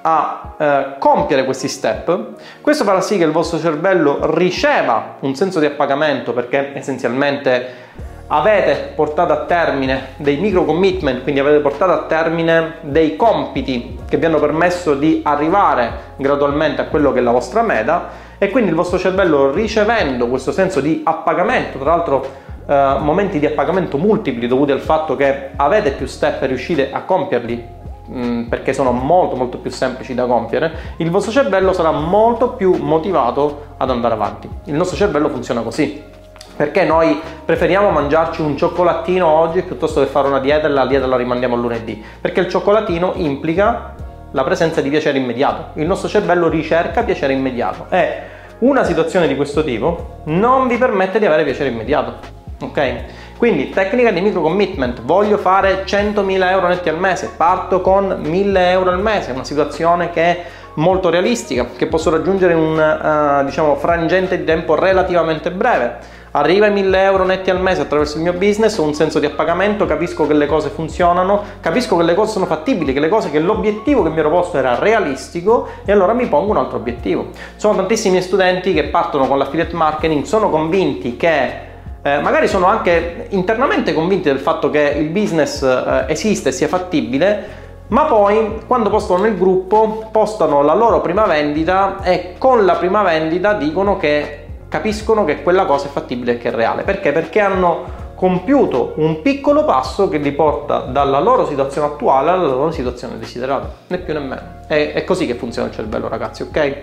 a 0.00 0.54
uh, 0.56 0.98
compiere 0.98 1.44
questi 1.44 1.68
step. 1.68 2.30
Questo 2.62 2.84
farà 2.84 3.02
sì 3.02 3.18
che 3.18 3.24
il 3.24 3.32
vostro 3.32 3.58
cervello 3.58 4.34
riceva 4.34 5.16
un 5.20 5.34
senso 5.34 5.60
di 5.60 5.66
appagamento 5.66 6.32
perché 6.32 6.72
essenzialmente 6.74 7.83
avete 8.26 8.92
portato 8.94 9.32
a 9.32 9.44
termine 9.44 10.08
dei 10.16 10.36
micro 10.38 10.64
commitment, 10.64 11.22
quindi 11.22 11.40
avete 11.40 11.60
portato 11.60 11.92
a 11.92 12.04
termine 12.04 12.76
dei 12.80 13.16
compiti 13.16 13.98
che 14.08 14.16
vi 14.16 14.24
hanno 14.24 14.38
permesso 14.38 14.94
di 14.94 15.20
arrivare 15.24 16.12
gradualmente 16.16 16.80
a 16.80 16.86
quello 16.86 17.12
che 17.12 17.18
è 17.18 17.22
la 17.22 17.32
vostra 17.32 17.62
meta 17.62 18.22
e 18.38 18.48
quindi 18.50 18.70
il 18.70 18.76
vostro 18.76 18.98
cervello 18.98 19.52
ricevendo 19.52 20.28
questo 20.28 20.52
senso 20.52 20.80
di 20.80 21.02
appagamento, 21.04 21.78
tra 21.78 21.90
l'altro 21.90 22.42
eh, 22.66 22.96
momenti 22.98 23.38
di 23.38 23.46
appagamento 23.46 23.98
multipli 23.98 24.46
dovuti 24.46 24.72
al 24.72 24.80
fatto 24.80 25.16
che 25.16 25.50
avete 25.56 25.92
più 25.92 26.06
step 26.06 26.42
e 26.42 26.46
riuscite 26.46 26.90
a 26.92 27.02
compierli 27.02 27.64
mm, 28.10 28.42
perché 28.44 28.72
sono 28.72 28.90
molto 28.90 29.36
molto 29.36 29.58
più 29.58 29.70
semplici 29.70 30.14
da 30.14 30.24
compiere, 30.24 30.72
il 30.96 31.10
vostro 31.10 31.30
cervello 31.30 31.72
sarà 31.74 31.90
molto 31.90 32.52
più 32.52 32.74
motivato 32.74 33.74
ad 33.76 33.90
andare 33.90 34.14
avanti. 34.14 34.48
Il 34.64 34.74
nostro 34.74 34.96
cervello 34.96 35.28
funziona 35.28 35.60
così. 35.60 36.13
Perché 36.56 36.84
noi 36.84 37.20
preferiamo 37.44 37.90
mangiarci 37.90 38.40
un 38.40 38.56
cioccolatino 38.56 39.26
oggi 39.26 39.62
piuttosto 39.62 40.00
che 40.00 40.06
fare 40.06 40.28
una 40.28 40.38
dieta 40.38 40.68
e 40.68 40.70
la 40.70 40.86
dieta 40.86 41.06
la 41.06 41.16
rimandiamo 41.16 41.56
a 41.56 41.58
lunedì? 41.58 42.02
Perché 42.20 42.40
il 42.40 42.48
cioccolatino 42.48 43.14
implica 43.16 43.94
la 44.30 44.44
presenza 44.44 44.80
di 44.80 44.88
piacere 44.88 45.18
immediato. 45.18 45.78
Il 45.80 45.86
nostro 45.86 46.08
cervello 46.08 46.48
ricerca 46.48 47.02
piacere 47.02 47.32
immediato 47.32 47.86
e 47.88 48.32
una 48.58 48.84
situazione 48.84 49.26
di 49.26 49.34
questo 49.34 49.64
tipo 49.64 50.20
non 50.24 50.68
vi 50.68 50.76
permette 50.76 51.18
di 51.18 51.26
avere 51.26 51.42
piacere 51.42 51.70
immediato. 51.70 52.14
Ok? 52.60 53.04
Quindi 53.36 53.70
tecnica 53.70 54.12
di 54.12 54.20
micro 54.20 54.40
commitment, 54.40 55.02
voglio 55.02 55.38
fare 55.38 55.84
100.000 55.84 56.50
euro 56.50 56.68
netti 56.68 56.88
al 56.88 56.98
mese, 56.98 57.32
parto 57.36 57.80
con 57.80 58.06
1.000 58.22 58.56
euro 58.56 58.90
al 58.90 59.00
mese, 59.00 59.32
una 59.32 59.44
situazione 59.44 60.10
che 60.10 60.22
è 60.22 60.44
molto 60.74 61.10
realistica, 61.10 61.66
che 61.76 61.86
posso 61.86 62.10
raggiungere 62.10 62.52
in 62.52 62.58
un 62.58 63.40
uh, 63.40 63.44
diciamo, 63.44 63.74
frangente 63.74 64.38
di 64.38 64.44
tempo 64.44 64.76
relativamente 64.76 65.50
breve 65.50 66.13
arriva 66.36 66.66
ai 66.66 66.72
1000 66.72 67.02
euro 67.02 67.24
netti 67.24 67.50
al 67.50 67.60
mese 67.60 67.82
attraverso 67.82 68.16
il 68.16 68.24
mio 68.24 68.32
business, 68.32 68.76
ho 68.78 68.82
un 68.82 68.94
senso 68.94 69.20
di 69.20 69.26
appagamento, 69.26 69.86
capisco 69.86 70.26
che 70.26 70.32
le 70.32 70.46
cose 70.46 70.68
funzionano, 70.68 71.42
capisco 71.60 71.96
che 71.96 72.02
le 72.02 72.14
cose 72.14 72.32
sono 72.32 72.46
fattibili, 72.46 72.92
che 72.92 72.98
le 72.98 73.08
cose 73.08 73.30
che 73.30 73.38
l'obiettivo 73.38 74.02
che 74.02 74.08
mi 74.08 74.18
ero 74.18 74.30
posto 74.30 74.58
era 74.58 74.76
realistico 74.78 75.68
e 75.84 75.92
allora 75.92 76.12
mi 76.12 76.26
pongo 76.26 76.50
un 76.50 76.56
altro 76.56 76.78
obiettivo. 76.78 77.28
Sono 77.54 77.76
tantissimi 77.76 78.20
studenti 78.20 78.74
che 78.74 78.84
partono 78.84 79.28
con 79.28 79.38
l'affiliate 79.38 79.76
marketing, 79.76 80.24
sono 80.24 80.50
convinti 80.50 81.16
che 81.16 81.72
eh, 82.02 82.18
magari 82.18 82.48
sono 82.48 82.66
anche 82.66 83.28
internamente 83.30 83.94
convinti 83.94 84.28
del 84.28 84.40
fatto 84.40 84.70
che 84.70 84.94
il 84.98 85.10
business 85.10 85.62
eh, 85.62 86.06
esiste 86.08 86.48
e 86.48 86.52
sia 86.52 86.66
fattibile, 86.66 87.62
ma 87.88 88.06
poi 88.06 88.58
quando 88.66 88.90
postano 88.90 89.22
nel 89.22 89.38
gruppo 89.38 90.08
postano 90.10 90.62
la 90.62 90.74
loro 90.74 91.00
prima 91.00 91.26
vendita 91.26 92.02
e 92.02 92.34
con 92.38 92.64
la 92.64 92.74
prima 92.74 93.02
vendita 93.02 93.52
dicono 93.52 93.96
che 93.98 94.43
capiscono 94.74 95.24
che 95.24 95.40
quella 95.44 95.66
cosa 95.66 95.86
è 95.86 95.88
fattibile 95.88 96.32
e 96.32 96.38
che 96.38 96.48
è 96.48 96.52
reale. 96.52 96.82
Perché? 96.82 97.12
Perché 97.12 97.38
hanno 97.38 98.02
compiuto 98.16 98.94
un 98.96 99.22
piccolo 99.22 99.64
passo 99.64 100.08
che 100.08 100.18
li 100.18 100.32
porta 100.32 100.80
dalla 100.80 101.20
loro 101.20 101.46
situazione 101.46 101.86
attuale 101.86 102.30
alla 102.30 102.48
loro 102.48 102.72
situazione 102.72 103.16
desiderata, 103.16 103.70
né 103.86 103.98
più 103.98 104.12
né 104.14 104.18
meno. 104.18 104.42
È, 104.66 104.92
è 104.94 105.04
così 105.04 105.26
che 105.26 105.34
funziona 105.34 105.68
il 105.68 105.74
cervello, 105.74 106.08
ragazzi, 106.08 106.42
ok? 106.42 106.76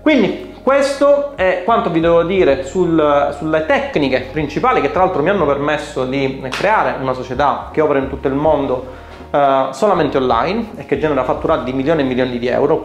Quindi 0.00 0.54
questo 0.62 1.36
è 1.36 1.60
quanto 1.62 1.90
vi 1.90 2.00
devo 2.00 2.22
dire 2.22 2.64
sul, 2.64 3.34
sulle 3.36 3.66
tecniche 3.66 4.28
principali 4.32 4.80
che 4.80 4.90
tra 4.90 5.04
l'altro 5.04 5.20
mi 5.20 5.28
hanno 5.28 5.44
permesso 5.44 6.06
di 6.06 6.42
creare 6.48 6.96
una 7.02 7.12
società 7.12 7.68
che 7.70 7.82
opera 7.82 7.98
in 7.98 8.08
tutto 8.08 8.28
il 8.28 8.34
mondo 8.34 8.99
uh, 9.30 9.72
solamente 9.72 10.16
online 10.16 10.70
e 10.76 10.86
che 10.86 10.98
genera 10.98 11.24
fatturati 11.24 11.64
di 11.64 11.72
milioni 11.72 12.02
e 12.02 12.04
milioni 12.04 12.38
di 12.38 12.48
euro. 12.48 12.82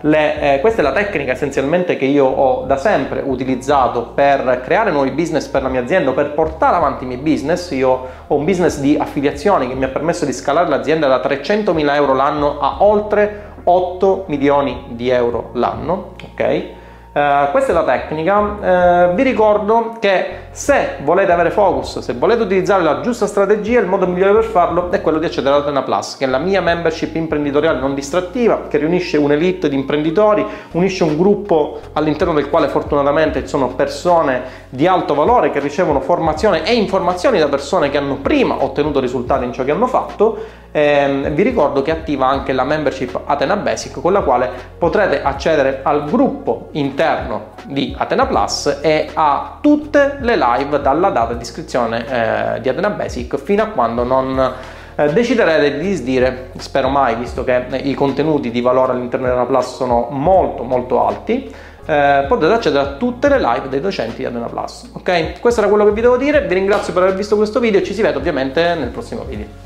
Le, 0.00 0.54
eh, 0.54 0.60
questa 0.60 0.80
è 0.80 0.82
la 0.82 0.92
tecnica 0.92 1.32
essenzialmente 1.32 1.96
che 1.96 2.04
io 2.04 2.24
ho 2.24 2.64
da 2.66 2.76
sempre 2.76 3.22
utilizzato 3.24 4.12
per 4.14 4.62
creare 4.64 4.90
nuovi 4.90 5.10
business 5.10 5.46
per 5.46 5.62
la 5.62 5.68
mia 5.68 5.80
azienda, 5.82 6.12
per 6.12 6.32
portare 6.32 6.76
avanti 6.76 7.04
i 7.04 7.06
miei 7.06 7.20
business. 7.20 7.70
Io 7.72 8.06
ho 8.26 8.34
un 8.34 8.44
business 8.44 8.78
di 8.78 8.96
affiliazioni 8.98 9.68
che 9.68 9.74
mi 9.74 9.84
ha 9.84 9.88
permesso 9.88 10.24
di 10.24 10.32
scalare 10.32 10.68
l'azienda 10.68 11.06
da 11.08 11.18
300.000 11.18 11.94
euro 11.94 12.14
l'anno 12.14 12.58
a 12.60 12.76
oltre 12.82 13.54
8 13.64 14.24
milioni 14.28 14.84
di 14.90 15.08
euro 15.10 15.50
l'anno, 15.54 16.12
ok? 16.32 16.64
Uh, 17.12 17.50
questa 17.50 17.70
è 17.70 17.74
la 17.74 17.84
tecnica. 17.84 18.38
Uh, 18.38 19.14
vi 19.14 19.22
ricordo 19.22 19.96
che 19.98 20.45
se 20.56 20.96
volete 21.02 21.32
avere 21.32 21.50
focus, 21.50 21.98
se 21.98 22.14
volete 22.14 22.44
utilizzare 22.44 22.82
la 22.82 23.02
giusta 23.02 23.26
strategia, 23.26 23.78
il 23.78 23.86
modo 23.86 24.06
migliore 24.06 24.32
per 24.32 24.44
farlo 24.44 24.90
è 24.90 25.02
quello 25.02 25.18
di 25.18 25.26
accedere 25.26 25.54
ad 25.54 25.60
Atena 25.60 25.82
Plus, 25.82 26.16
che 26.16 26.24
è 26.24 26.28
la 26.28 26.38
mia 26.38 26.62
membership 26.62 27.14
imprenditoriale 27.14 27.78
non 27.78 27.94
distrattiva, 27.94 28.62
che 28.66 28.78
riunisce 28.78 29.18
un'elite 29.18 29.68
di 29.68 29.74
imprenditori, 29.74 30.46
unisce 30.70 31.04
un 31.04 31.18
gruppo 31.18 31.80
all'interno 31.92 32.32
del 32.32 32.48
quale 32.48 32.68
fortunatamente 32.68 33.42
ci 33.42 33.48
sono 33.48 33.74
persone 33.74 34.44
di 34.70 34.86
alto 34.86 35.14
valore 35.14 35.50
che 35.50 35.60
ricevono 35.60 36.00
formazione 36.00 36.64
e 36.64 36.72
informazioni 36.72 37.38
da 37.38 37.48
persone 37.48 37.90
che 37.90 37.98
hanno 37.98 38.16
prima 38.16 38.64
ottenuto 38.64 38.98
risultati 38.98 39.44
in 39.44 39.52
ciò 39.52 39.62
che 39.62 39.72
hanno 39.72 39.86
fatto. 39.86 40.38
Eh, 40.72 41.32
vi 41.34 41.42
ricordo 41.42 41.82
che 41.82 41.90
attiva 41.90 42.28
anche 42.28 42.54
la 42.54 42.64
membership 42.64 43.20
Atena 43.26 43.56
Basic 43.56 44.00
con 44.00 44.14
la 44.14 44.22
quale 44.22 44.50
potrete 44.78 45.22
accedere 45.22 45.80
al 45.82 46.08
gruppo 46.08 46.68
interno 46.72 47.55
di 47.66 47.94
Atena 47.96 48.26
Plus 48.26 48.78
e 48.80 49.10
a 49.12 49.58
tutte 49.60 50.18
le 50.20 50.36
live 50.36 50.80
dalla 50.80 51.10
data 51.10 51.34
di 51.34 51.42
iscrizione 51.42 52.56
eh, 52.56 52.60
di 52.60 52.68
Atena 52.68 52.90
Basic 52.90 53.36
fino 53.36 53.62
a 53.62 53.66
quando 53.66 54.04
non 54.04 54.52
eh, 54.94 55.12
deciderete 55.12 55.78
di 55.78 55.88
disdire, 55.88 56.50
spero 56.56 56.88
mai 56.88 57.16
visto 57.16 57.44
che 57.44 57.66
i 57.82 57.94
contenuti 57.94 58.50
di 58.50 58.60
valore 58.60 58.92
all'interno 58.92 59.26
di 59.26 59.32
Atena 59.32 59.46
Plus 59.46 59.74
sono 59.74 60.08
molto 60.10 60.62
molto 60.62 61.06
alti, 61.06 61.52
eh, 61.84 62.24
potete 62.26 62.52
accedere 62.52 62.82
a 62.82 62.92
tutte 62.92 63.28
le 63.28 63.38
live 63.38 63.68
dei 63.68 63.80
docenti 63.80 64.16
di 64.16 64.24
Atena 64.24 64.46
Plus. 64.46 64.90
Ok? 64.94 65.40
Questo 65.40 65.60
era 65.60 65.68
quello 65.68 65.84
che 65.84 65.92
vi 65.92 66.00
devo 66.00 66.16
dire, 66.16 66.46
vi 66.46 66.54
ringrazio 66.54 66.92
per 66.92 67.02
aver 67.02 67.14
visto 67.14 67.36
questo 67.36 67.60
video 67.60 67.80
e 67.80 67.82
ci 67.82 67.94
si 67.94 68.02
vede 68.02 68.16
ovviamente 68.16 68.74
nel 68.74 68.88
prossimo 68.88 69.24
video. 69.24 69.65